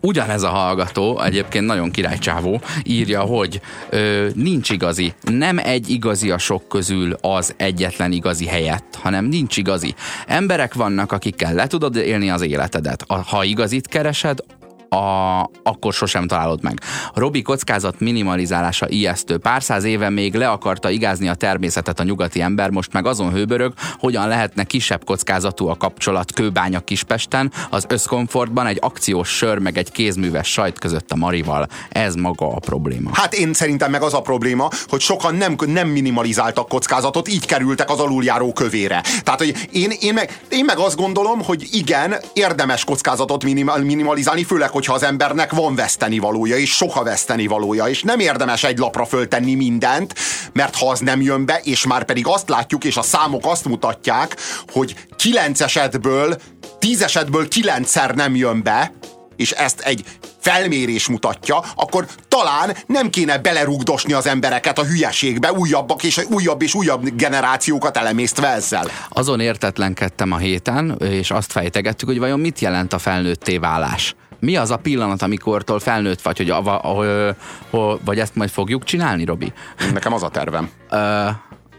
[0.02, 6.38] ugyanez a hallgató, egyébként nagyon királycsávó, írja, hogy ö, nincs igazi, nem egy igazi a
[6.38, 9.96] sok közül az egyetlen igazi helyett, hanem nincs igazi.
[10.28, 13.06] Emberek vannak, akikkel le tudod élni az életedet.
[13.08, 14.40] Ha igazit keresed,
[14.90, 16.80] a, akkor sosem találod meg.
[17.14, 19.38] Robi kockázat minimalizálása ijesztő.
[19.38, 23.32] Pár száz éve még le akarta igázni a természetet a nyugati ember, most meg azon
[23.32, 29.78] hőbörög, hogyan lehetne kisebb kockázatú a kapcsolat Kőbánya Kispesten, az összkomfortban egy akciós sör meg
[29.78, 31.68] egy kézműves sajt között a Marival.
[31.90, 33.10] Ez maga a probléma.
[33.14, 37.90] Hát én szerintem meg az a probléma, hogy sokan nem, nem minimalizáltak kockázatot, így kerültek
[37.90, 39.04] az aluljáró kövére.
[39.24, 43.44] Tehát, hogy én, én, meg, én meg azt gondolom, hogy igen, érdemes kockázatot
[43.84, 48.64] minimalizálni, főleg, hogyha az embernek van veszteni valója, és soha veszteni valója, és nem érdemes
[48.64, 50.14] egy lapra föltenni mindent,
[50.54, 53.66] mert ha az nem jön be, és már pedig azt látjuk, és a számok azt
[53.66, 54.36] mutatják,
[54.72, 56.38] hogy kilenc esetből,
[56.80, 58.92] tíz esetből kilencszer nem jön be,
[59.36, 60.04] és ezt egy
[60.40, 66.74] felmérés mutatja, akkor talán nem kéne belerugdosni az embereket a hülyeségbe, újabbak és újabb és
[66.74, 68.88] újabb generációkat elemésztve ezzel.
[69.10, 74.56] Azon értetlenkedtem a héten, és azt fejtegettük, hogy vajon mit jelent a felnőtté válás mi
[74.56, 77.28] az a pillanat, amikortól felnőtt vagy, hogy a, a, a,
[77.78, 79.54] a, vagy ezt majd fogjuk csinálni, Robi?
[79.94, 80.70] Nekem az a tervem.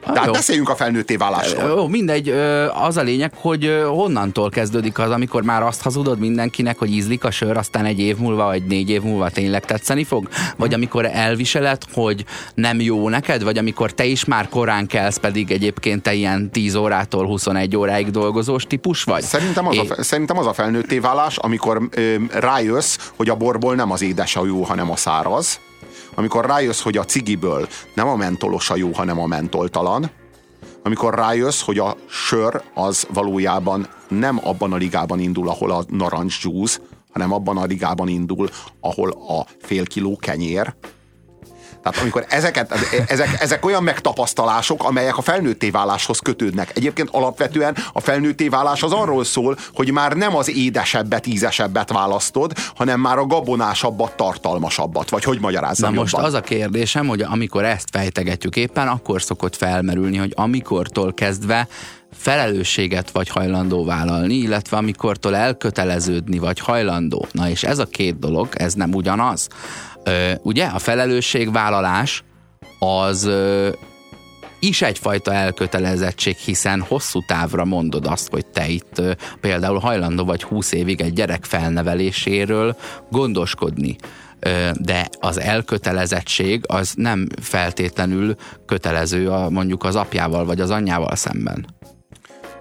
[0.01, 0.33] Tehát jó.
[0.33, 1.69] beszéljünk a felnőtté válásról.
[1.69, 2.29] Jó, mindegy,
[2.75, 7.31] az a lényeg, hogy honnantól kezdődik az, amikor már azt hazudod mindenkinek, hogy ízlik a
[7.31, 10.29] sör, aztán egy év múlva, vagy négy év múlva tényleg tetszeni fog?
[10.57, 12.25] Vagy amikor elviseled, hogy
[12.55, 13.43] nem jó neked?
[13.43, 18.11] Vagy amikor te is már korán kelsz, pedig egyébként te ilyen 10 órától 21 óráig
[18.11, 19.23] dolgozós típus vagy?
[19.23, 19.89] Szerintem az, é...
[19.89, 24.37] a, szerintem az a felnőtté válás, amikor ö, rájössz, hogy a borból nem az édes
[24.37, 25.61] a jó, hanem a száraz
[26.19, 30.11] amikor rájössz, hogy a cigiből nem a mentolos a jó, hanem a mentoltalan,
[30.83, 36.45] amikor rájössz, hogy a sör az valójában nem abban a ligában indul, ahol a narancs
[36.45, 36.81] juice,
[37.13, 38.49] hanem abban a ligában indul,
[38.81, 40.75] ahol a fél kiló kenyér,
[41.91, 42.75] tehát amikor ezeket,
[43.07, 46.71] ezek, ezek olyan megtapasztalások, amelyek a felnőtté váláshoz kötődnek.
[46.75, 52.53] Egyébként alapvetően a felnőtté válás az arról szól, hogy már nem az édesebbet, ízesebbet választod,
[52.77, 55.11] hanem már a gabonásabbat, tartalmasabbat.
[55.11, 56.29] Vagy hogy magyarázzam Na most jobban?
[56.29, 61.69] az a kérdésem, hogy amikor ezt fejtegetjük éppen, akkor szokott felmerülni, hogy amikortól kezdve
[62.13, 67.27] felelősséget vagy hajlandó vállalni, illetve amikortól elköteleződni vagy hajlandó.
[67.33, 69.49] Na és ez a két dolog, ez nem ugyanaz.
[70.05, 72.25] Ö, ugye a felelősségvállalás
[72.79, 73.69] az ö,
[74.61, 80.43] is egyfajta elkötelezettség, hiszen hosszú távra mondod azt, hogy te itt ö, például hajlandó vagy
[80.43, 82.77] 20 évig egy gyerek felneveléséről
[83.11, 83.97] gondoskodni.
[84.73, 88.35] De az elkötelezettség az nem feltétlenül
[88.67, 91.67] kötelező a, mondjuk az apjával vagy az anyjával szemben.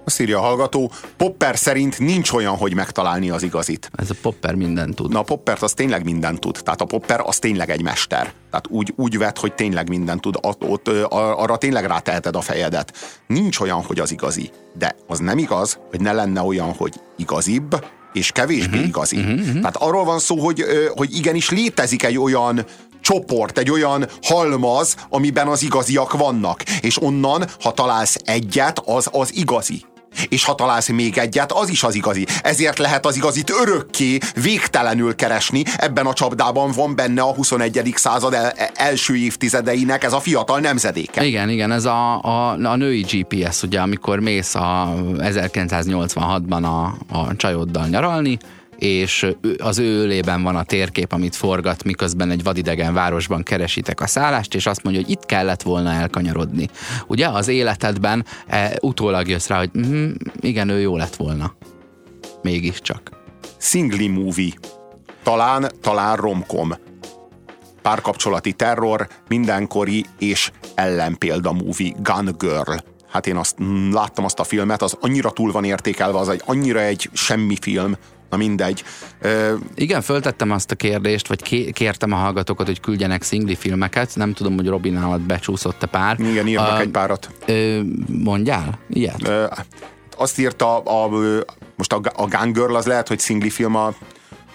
[0.08, 3.90] Azt írja a hallgató, Popper szerint nincs olyan, hogy megtalálni az igazit.
[3.96, 5.12] Ez a Popper mindent tud.
[5.12, 6.58] Na a Poppert az tényleg mindent tud.
[6.62, 8.32] Tehát a Popper az tényleg egy mester.
[8.50, 10.36] Tehát úgy, úgy vet, hogy tényleg mindent tud.
[10.40, 12.92] Ott, ott, arra tényleg ráteheted a fejedet.
[13.26, 14.50] Nincs olyan, hogy az igazi.
[14.78, 19.16] De az nem igaz, hogy ne lenne olyan, hogy igazibb, és kevésbé uh-huh, igazi.
[19.16, 19.52] Uh-huh, uh-huh.
[19.52, 22.64] Tehát arról van szó, hogy, hogy igenis létezik egy olyan
[23.00, 26.62] csoport, egy olyan halmaz, amiben az igaziak vannak.
[26.80, 29.84] És onnan, ha találsz egyet, az az igazi
[30.28, 32.26] és ha találsz még egyet, az is az igazi.
[32.42, 35.62] Ezért lehet az igazit örökké, végtelenül keresni.
[35.76, 37.92] Ebben a csapdában van benne a 21.
[37.96, 41.24] század el, első évtizedeinek ez a fiatal nemzedéke.
[41.24, 47.36] Igen, igen, ez a, a, a női GPS, ugye, amikor mész a 1986-ban a, a
[47.36, 48.38] csajoddal nyaralni,
[48.78, 49.26] és
[49.58, 54.54] az ő ölében van a térkép, amit forgat, miközben egy vadidegen városban keresitek a szállást,
[54.54, 56.68] és azt mondja, hogy itt kellett volna elkanyarodni.
[57.06, 60.10] Ugye az életedben e, utólag jössz rá, hogy mm,
[60.40, 61.54] igen, ő jó lett volna.
[62.42, 63.10] Mégiscsak.
[63.58, 64.52] Singly movie.
[65.22, 66.74] Talán, talán romkom.
[67.82, 72.74] Párkapcsolati terror, mindenkori és ellenpélda movie, Gun Girl
[73.08, 76.42] hát én azt mm, láttam azt a filmet, az annyira túl van értékelve, az egy
[76.44, 77.96] annyira egy semmi film,
[78.30, 78.84] Na mindegy.
[79.20, 79.54] Ö...
[79.74, 84.16] Igen, föltettem azt a kérdést, vagy kértem a hallgatókat, hogy küldjenek szingli filmeket.
[84.16, 86.20] Nem tudom, hogy Robin alatt becsúszott a pár.
[86.20, 87.30] Igen, írnak uh, egy párat.
[87.46, 88.78] Ö, mondjál?
[88.88, 89.28] Ilyet?
[89.28, 89.46] Ö,
[90.16, 91.08] azt írta, a, a,
[91.76, 93.94] most a, a Gun Girl az lehet, hogy szingli film a...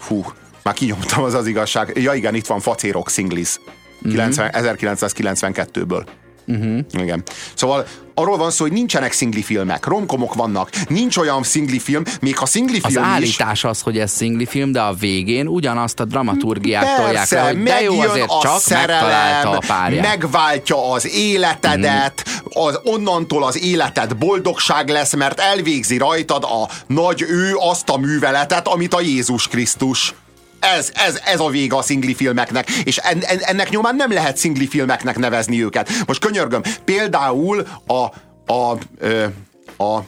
[0.08, 0.26] Hú,
[0.64, 1.92] már kinyomtam az az igazság.
[1.96, 3.60] Ja igen, itt van Facérok Singlis.
[4.08, 4.30] Mm-hmm.
[4.30, 6.06] 1992-ből.
[6.48, 6.80] Uh-huh.
[6.92, 7.24] Igen.
[7.54, 12.38] Szóval arról van szó, hogy nincsenek szingli filmek, romkomok vannak, nincs olyan szingli film, még
[12.38, 16.06] ha szingli film Az állítás az, hogy ez szingli film, de a végén ugyanazt a
[16.06, 20.08] dramaturgiát Persze, tolják le, hogy de jó azért a csak szerelem, a párját.
[20.08, 22.66] megváltja az életedet, uh-huh.
[22.66, 28.68] az, onnantól az életed boldogság lesz, mert elvégzi rajtad a nagy ő azt a műveletet,
[28.68, 30.14] amit a Jézus Krisztus
[30.64, 34.38] ez, ez, ez a vége a szingli filmeknek, és en, en, ennek nyomán nem lehet
[34.38, 35.90] szingli filmeknek nevezni őket.
[36.06, 37.94] Most könyörgöm, például a,
[38.54, 40.04] a, a, a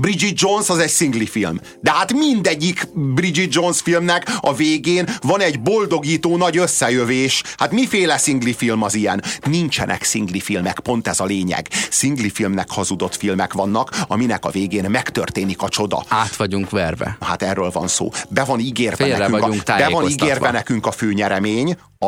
[0.00, 1.60] Bridget Jones az egy szingli film.
[1.80, 7.42] De hát mindegyik Bridget Jones filmnek a végén van egy boldogító nagy összejövés.
[7.56, 9.22] Hát miféle szingli film az ilyen?
[9.44, 11.68] Nincsenek szingli filmek, pont ez a lényeg.
[11.90, 16.04] Szingli filmnek hazudott filmek vannak, aminek a végén megtörténik a csoda.
[16.08, 17.16] Át vagyunk verve.
[17.20, 18.10] Hát erről van szó.
[18.28, 22.06] Be van ígérve, nekünk, a, be van ígérve nekünk a főnyeremény, a,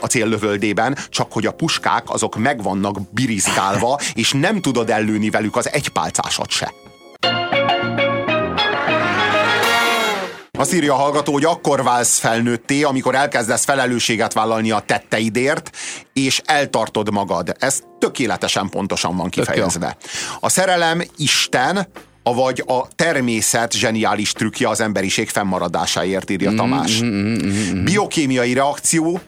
[0.00, 5.56] a céllövöldében, csak hogy a puskák azok meg vannak birizgálva, és nem tudod ellőni velük
[5.56, 6.72] az egypálcásat se.
[10.58, 15.76] Azt írja a hallgató, hogy akkor válsz felnőtté, amikor elkezdesz felelősséget vállalni a tetteidért,
[16.12, 17.56] és eltartod magad.
[17.58, 19.96] Ez tökéletesen pontosan van kifejezve.
[20.40, 21.88] A szerelem Isten,
[22.22, 27.02] avagy a természet zseniális trükkje az emberiség fennmaradásáért, írja mm, Tamás.
[27.02, 27.84] Mm, mm.
[27.84, 29.20] Biokémiai reakció,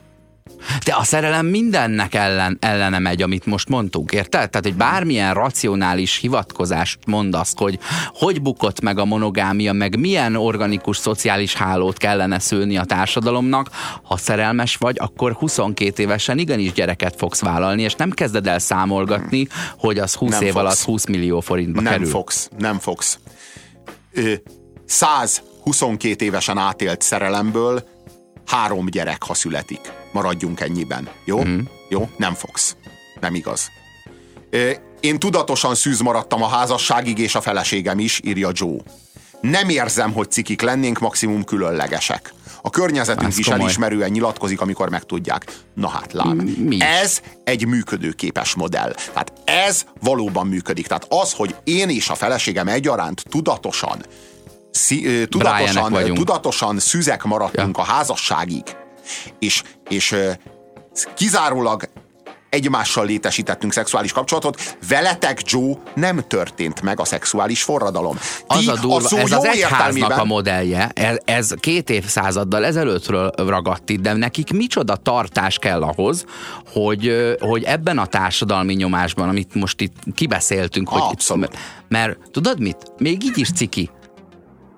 [0.84, 4.50] de a szerelem mindennek ellen, ellene megy, amit most mondtunk, érted?
[4.50, 7.78] Tehát, hogy bármilyen racionális hivatkozást mondasz, hogy
[8.14, 13.70] hogy bukott meg a monogámia, meg milyen organikus szociális hálót kellene szülni a társadalomnak,
[14.02, 19.46] ha szerelmes vagy, akkor 22 évesen igenis gyereket fogsz vállalni, és nem kezded el számolgatni,
[19.78, 20.64] hogy az 20 nem év fogsz.
[20.64, 22.06] alatt 20 millió forintba nem kerül.
[22.06, 23.18] Nem fogsz, nem fogsz.
[24.12, 24.32] Ö,
[24.86, 27.84] 122 évesen átélt szerelemből
[28.46, 30.03] három gyerek, ha születik.
[30.14, 31.08] Maradjunk ennyiben.
[31.24, 31.44] Jó?
[31.44, 31.58] Mm.
[31.88, 32.08] Jó?
[32.16, 32.76] Nem fogsz.
[33.20, 33.70] Nem igaz.
[35.00, 38.76] Én tudatosan szűz maradtam a házasságig, és a feleségem is, írja Joe.
[39.40, 42.34] Nem érzem, hogy cikik lennénk, maximum különlegesek.
[42.62, 43.62] A környezetünk Ez is komoly.
[43.62, 45.44] elismerően nyilatkozik, amikor megtudják.
[45.74, 46.80] Na hát lám, Mi?
[46.80, 48.94] ez egy működőképes modell.
[49.12, 50.86] Tehát ez valóban működik.
[50.86, 54.04] Tehát az, hogy én és a feleségem egyaránt tudatosan
[54.70, 57.82] szí, tudatosan, tudatosan szüzek maradtunk ja.
[57.82, 58.62] a házasságig,
[59.38, 60.16] és, és
[61.14, 61.88] kizárólag
[62.54, 68.16] egymással létesítettünk szexuális kapcsolatot, veletek, Joe, nem történt meg a szexuális forradalom.
[68.16, 73.30] Ti az a durva, a ez az egyháznak a modellje, ez, ez két évszázaddal ezelőttről
[73.36, 76.24] ragadt itt, de nekik micsoda tartás kell ahhoz,
[76.72, 81.44] hogy, hogy ebben a társadalmi nyomásban, amit most itt kibeszéltünk, hogy Abszolút.
[81.44, 81.58] Itt,
[81.88, 82.92] mert tudod mit?
[82.98, 83.90] Még így is ciki.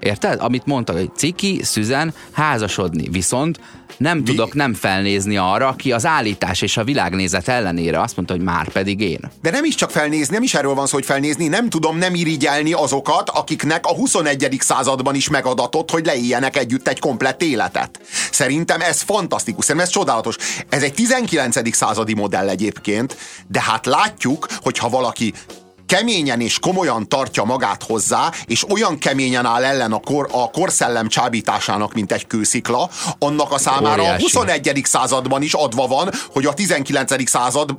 [0.01, 0.41] Érted?
[0.41, 3.09] Amit mondtad, hogy ciki, szüzen, házasodni.
[3.09, 3.61] Viszont
[3.97, 4.25] nem Vi...
[4.25, 8.69] tudok nem felnézni arra, aki az állítás és a világnézet ellenére azt mondta, hogy már
[8.69, 9.21] pedig én.
[9.43, 12.15] De nem is csak felnézni, nem is erről van szó, hogy felnézni, nem tudom nem
[12.15, 14.57] irigyelni azokat, akiknek a 21.
[14.61, 18.01] században is megadatott, hogy leéljenek együtt egy komplett életet.
[18.31, 20.37] Szerintem ez fantasztikus, szerintem ez csodálatos.
[20.69, 21.75] Ez egy 19.
[21.75, 23.17] századi modell egyébként,
[23.49, 25.33] de hát látjuk, hogy ha valaki
[25.87, 31.09] keményen és komolyan tartja magát hozzá, és olyan keményen áll ellen a, kor, a korszellem
[31.09, 34.23] csábításának, mint egy kőszikla, annak a számára Óriási.
[34.23, 34.81] a 21.
[34.85, 37.29] században is adva van, hogy a 19.
[37.29, 37.77] század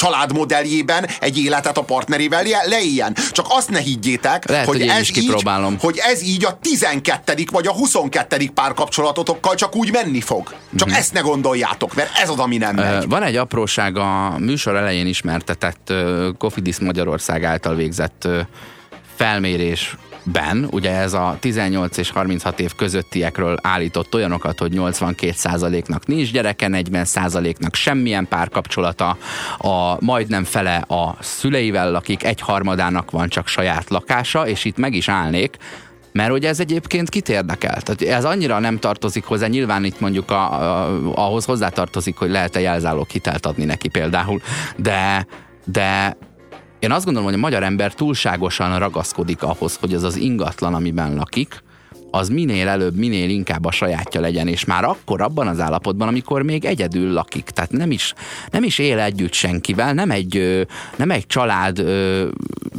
[0.00, 3.14] családmodelljében egy életet a partnerével leéljen.
[3.30, 5.44] Csak azt ne higgyétek, Lehet, hogy, hogy, ez így,
[5.80, 7.44] hogy ez így a 12.
[7.50, 8.50] vagy a 22.
[8.54, 10.54] párkapcsolatotokkal csak úgy menni fog.
[10.76, 10.98] Csak mm-hmm.
[10.98, 13.08] ezt ne gondoljátok, mert ez az, ami nem megy.
[13.08, 15.92] Van egy apróság a műsor elején ismertetett
[16.38, 18.28] Kofidis Magyarország által végzett
[19.16, 26.32] felmérés ben, ugye ez a 18 és 36 év közöttiekről állított olyanokat, hogy 82%-nak nincs
[26.32, 29.16] gyereke, 40%-nak semmilyen párkapcsolata,
[29.58, 34.94] a majdnem fele a szüleivel lakik, egy harmadának van csak saját lakása, és itt meg
[34.94, 35.56] is állnék,
[36.12, 37.80] mert ugye ez egyébként kit érdekel?
[37.80, 42.60] Tehát ez annyira nem tartozik hozzá, nyilván itt mondjuk a, a, ahhoz hozzátartozik, hogy lehet-e
[42.60, 44.40] jelzálók hitelt adni neki például,
[44.76, 45.26] de,
[45.64, 46.16] de
[46.80, 51.14] én azt gondolom, hogy a magyar ember túlságosan ragaszkodik ahhoz, hogy az az ingatlan, amiben
[51.14, 51.62] lakik,
[52.10, 56.42] az minél előbb, minél inkább a sajátja legyen, és már akkor abban az állapotban, amikor
[56.42, 57.44] még egyedül lakik.
[57.44, 58.14] Tehát nem is,
[58.50, 60.66] nem is él együtt senkivel, nem egy,
[60.96, 61.84] nem egy család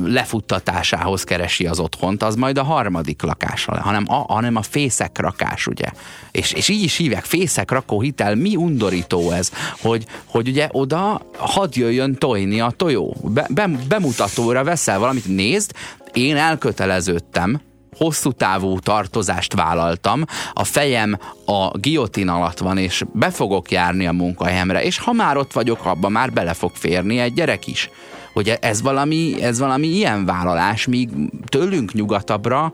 [0.03, 5.67] lefuttatásához keresi az otthont, az majd a harmadik lakása, hanem a, hanem a fészek rakás,
[5.67, 5.85] ugye.
[6.31, 9.51] És, és így is hívják, fészek rakó hitel, mi undorító ez,
[9.81, 13.15] hogy, hogy ugye oda hadd jöjjön tojni a tojó.
[13.23, 15.71] Be, be, bemutatóra veszel valamit, nézd,
[16.13, 17.61] én elköteleződtem,
[17.97, 20.23] hosszú távú tartozást vállaltam,
[20.53, 25.37] a fejem a giotin alatt van, és be fogok járni a munkahelyemre, és ha már
[25.37, 27.89] ott vagyok, abba már bele fog férni egy gyerek is.
[28.33, 31.09] Hogy ez valami, ez valami ilyen vállalás, míg
[31.45, 32.71] tőlünk nyugatabbra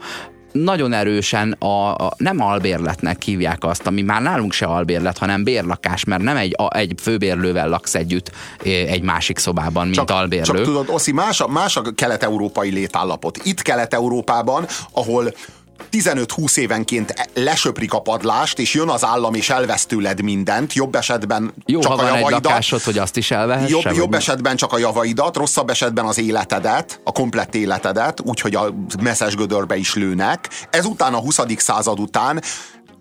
[0.51, 6.03] nagyon erősen a, a, nem albérletnek hívják azt, ami már nálunk se albérlet, hanem bérlakás,
[6.03, 8.31] mert nem egy, a, egy főbérlővel laksz együtt
[8.63, 10.43] egy másik szobában, mint csak, albérlő.
[10.43, 13.39] Csak tudod, Oszi, más a, más a kelet-európai létállapot.
[13.43, 15.33] Itt Kelet-Európában, ahol
[15.91, 21.53] 15-20 évenként lesöprik a padlást, és jön az állam, és elvesz tőled mindent, jobb esetben
[21.65, 22.33] Jó, csak ha a javaidat.
[22.33, 23.69] egy lakásod, hogy azt is elvehesse?
[23.69, 24.15] Jobb, jobb mi?
[24.15, 29.75] esetben csak a javaidat, rosszabb esetben az életedet, a komplett életedet, úgyhogy a messzes gödörbe
[29.75, 30.49] is lőnek.
[30.69, 31.39] Ezután a 20.
[31.57, 32.41] század után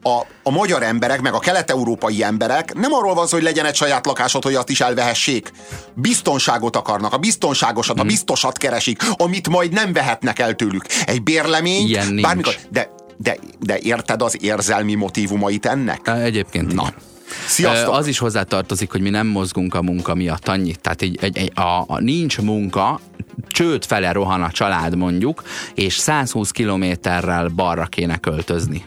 [0.06, 3.74] a, a magyar emberek, meg a kelet-európai emberek nem arról van szó, hogy legyen egy
[3.74, 5.50] saját lakásod, hogy azt is elvehessék.
[5.94, 8.06] Biztonságot akarnak, a biztonságosat, a Mhm.
[8.08, 10.84] biztosat keresik, amit majd nem vehetnek el tőlük.
[11.06, 12.22] Egy bérlemény, Ilyen nincs.
[12.22, 16.08] bármikor, de, de, de érted az érzelmi motivumait ennek?
[16.08, 16.82] Egyébként Na.
[16.82, 16.94] igen.
[17.46, 17.94] Sziasztok!
[17.94, 20.80] Az is hozzátartozik, hogy mi nem mozgunk a munka miatt annyit.
[20.80, 23.00] Tehát egy, egy, egy, a, a nincs munka,
[23.48, 25.42] csőd fele rohan a család mondjuk,
[25.74, 28.84] és 120 kilométerrel balra kéne költözni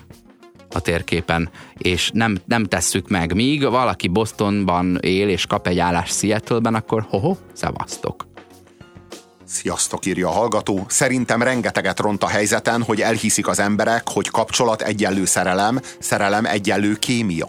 [0.71, 3.33] a térképen, és nem, nem tesszük meg.
[3.33, 8.27] Míg valaki Bostonban él, és kap egy állást Seattle-ben, akkor hoho, szevasztok.
[9.45, 10.85] Sziasztok, írja a hallgató.
[10.87, 16.95] Szerintem rengeteget ront a helyzeten, hogy elhiszik az emberek, hogy kapcsolat egyenlő szerelem, szerelem egyenlő
[16.95, 17.47] kémia.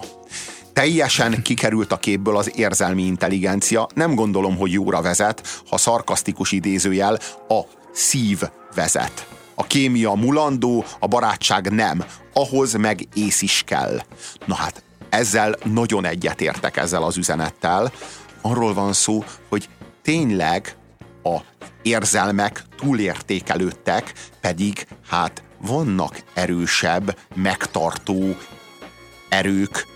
[0.72, 3.86] Teljesen kikerült a képből az érzelmi intelligencia.
[3.94, 7.18] Nem gondolom, hogy jóra vezet, ha szarkasztikus idézőjel
[7.48, 7.60] a
[7.92, 8.42] szív
[8.74, 9.39] vezet.
[9.60, 12.04] A kémia mulandó, a barátság nem.
[12.32, 14.00] Ahhoz meg ész is kell.
[14.46, 17.92] Na hát, ezzel nagyon egyetértek ezzel az üzenettel.
[18.40, 19.68] Arról van szó, hogy
[20.02, 20.76] tényleg
[21.22, 21.36] a
[21.82, 28.36] érzelmek túlértékelődtek, pedig hát vannak erősebb, megtartó
[29.28, 29.86] erők,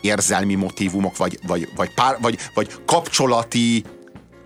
[0.00, 3.84] érzelmi motivumok, vagy, vagy, vagy, pár, vagy, vagy kapcsolati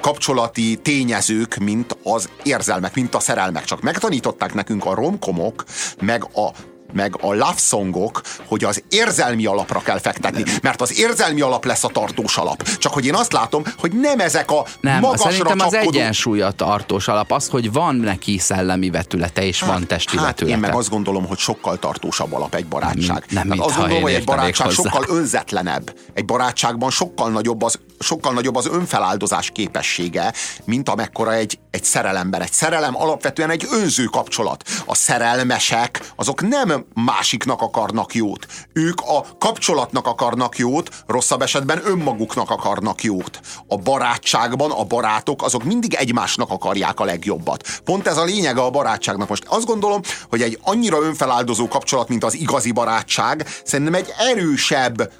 [0.00, 3.64] kapcsolati tényezők, mint az érzelmek, mint a szerelmek.
[3.64, 5.64] Csak megtanították nekünk a romkomok,
[6.00, 6.50] meg a
[6.92, 11.84] meg a love songok, hogy az érzelmi alapra kell fektetni, mert az érzelmi alap lesz
[11.84, 12.62] a tartós alap.
[12.78, 15.98] Csak hogy én azt látom, hogy nem ezek a Nem, magasra szerintem az csapkodó...
[15.98, 20.56] egyensúly a tartós alap, az, hogy van neki szellemi vetülete, és van testi hát vetülete.
[20.56, 23.24] én meg azt gondolom, hogy sokkal tartósabb alap egy barátság.
[23.28, 25.94] Nem, nem Tehát azt gondolom, hogy egy barátság sokkal önzetlenebb.
[26.14, 30.32] Egy barátságban sokkal nagyobb az, sokkal nagyobb az önfeláldozás képessége,
[30.64, 32.40] mint amekkora egy, egy szerelemben.
[32.40, 34.64] Egy szerelem alapvetően egy önző kapcsolat.
[34.86, 38.46] A szerelmesek, azok nem másiknak akarnak jót.
[38.72, 43.40] Ők a kapcsolatnak akarnak jót, rosszabb esetben önmaguknak akarnak jót.
[43.66, 47.68] A barátságban a barátok azok mindig egymásnak akarják a legjobbat.
[47.84, 49.28] Pont ez a lényege a barátságnak.
[49.28, 55.12] Most azt gondolom, hogy egy annyira önfeláldozó kapcsolat, mint az igazi barátság, szerintem egy erősebb,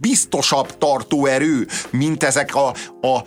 [0.00, 2.66] biztosabb tartóerő, mint ezek a,
[3.00, 3.24] a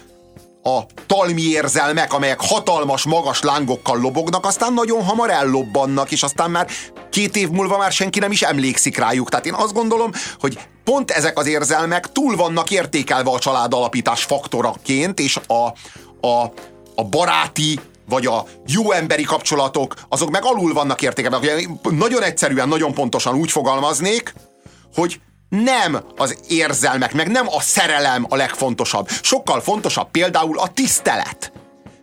[0.67, 6.67] a talmi érzelmek, amelyek hatalmas, magas lángokkal lobognak, aztán nagyon hamar ellobbannak, és aztán már
[7.09, 9.29] két év múlva már senki nem is emlékszik rájuk.
[9.29, 14.23] Tehát én azt gondolom, hogy pont ezek az érzelmek túl vannak értékelve a család alapítás
[14.23, 15.73] faktoraként, és a,
[16.27, 16.53] a,
[16.95, 17.79] a baráti
[18.09, 21.61] vagy a jó emberi kapcsolatok, azok meg alul vannak értékelve.
[21.89, 24.33] Nagyon egyszerűen, nagyon pontosan úgy fogalmaznék,
[24.95, 29.09] hogy nem az érzelmek, meg nem a szerelem a legfontosabb.
[29.21, 31.51] Sokkal fontosabb például a tisztelet.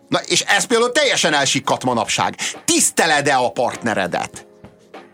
[0.07, 2.35] Na, és ez például teljesen elsikkadt manapság.
[2.65, 4.47] Tiszteled-e a partneredet?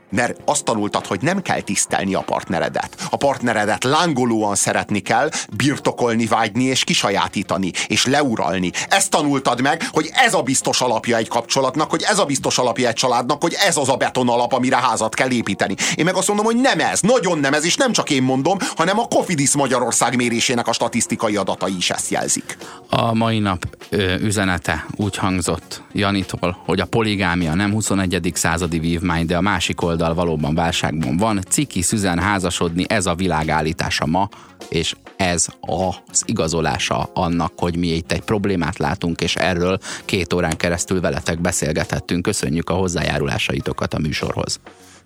[0.09, 3.07] Mert azt tanultad, hogy nem kell tisztelni a partneredet.
[3.09, 8.71] A partneredet lángolóan szeretni kell, birtokolni, vágyni és kisajátítani, és leuralni.
[8.89, 12.87] Ezt tanultad meg, hogy ez a biztos alapja egy kapcsolatnak, hogy ez a biztos alapja
[12.87, 15.75] egy családnak, hogy ez az a beton alap, amire házat kell építeni.
[15.95, 18.57] Én meg azt mondom, hogy nem ez, nagyon nem ez, és nem csak én mondom,
[18.75, 22.57] hanem a Cofidis Magyarország mérésének a statisztikai adatai is ezt jelzik.
[22.89, 28.31] A mai nap ö, üzenete úgy hangzott Janitól, hogy a poligámia nem 21.
[28.33, 31.41] századi vívmány, de a másik oldal valóban válságban van.
[31.49, 34.29] Ciki szüzen házasodni, ez a világállítása ma,
[34.69, 40.57] és ez az igazolása annak, hogy mi itt egy problémát látunk, és erről két órán
[40.57, 42.21] keresztül veletek beszélgethettünk.
[42.21, 44.59] Köszönjük a hozzájárulásaitokat a műsorhoz.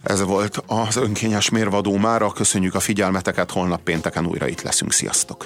[0.04, 2.32] Ez volt az önkényes mérvadó mára.
[2.32, 4.92] Köszönjük a figyelmeteket, holnap pénteken újra itt leszünk.
[4.92, 5.46] Sziasztok!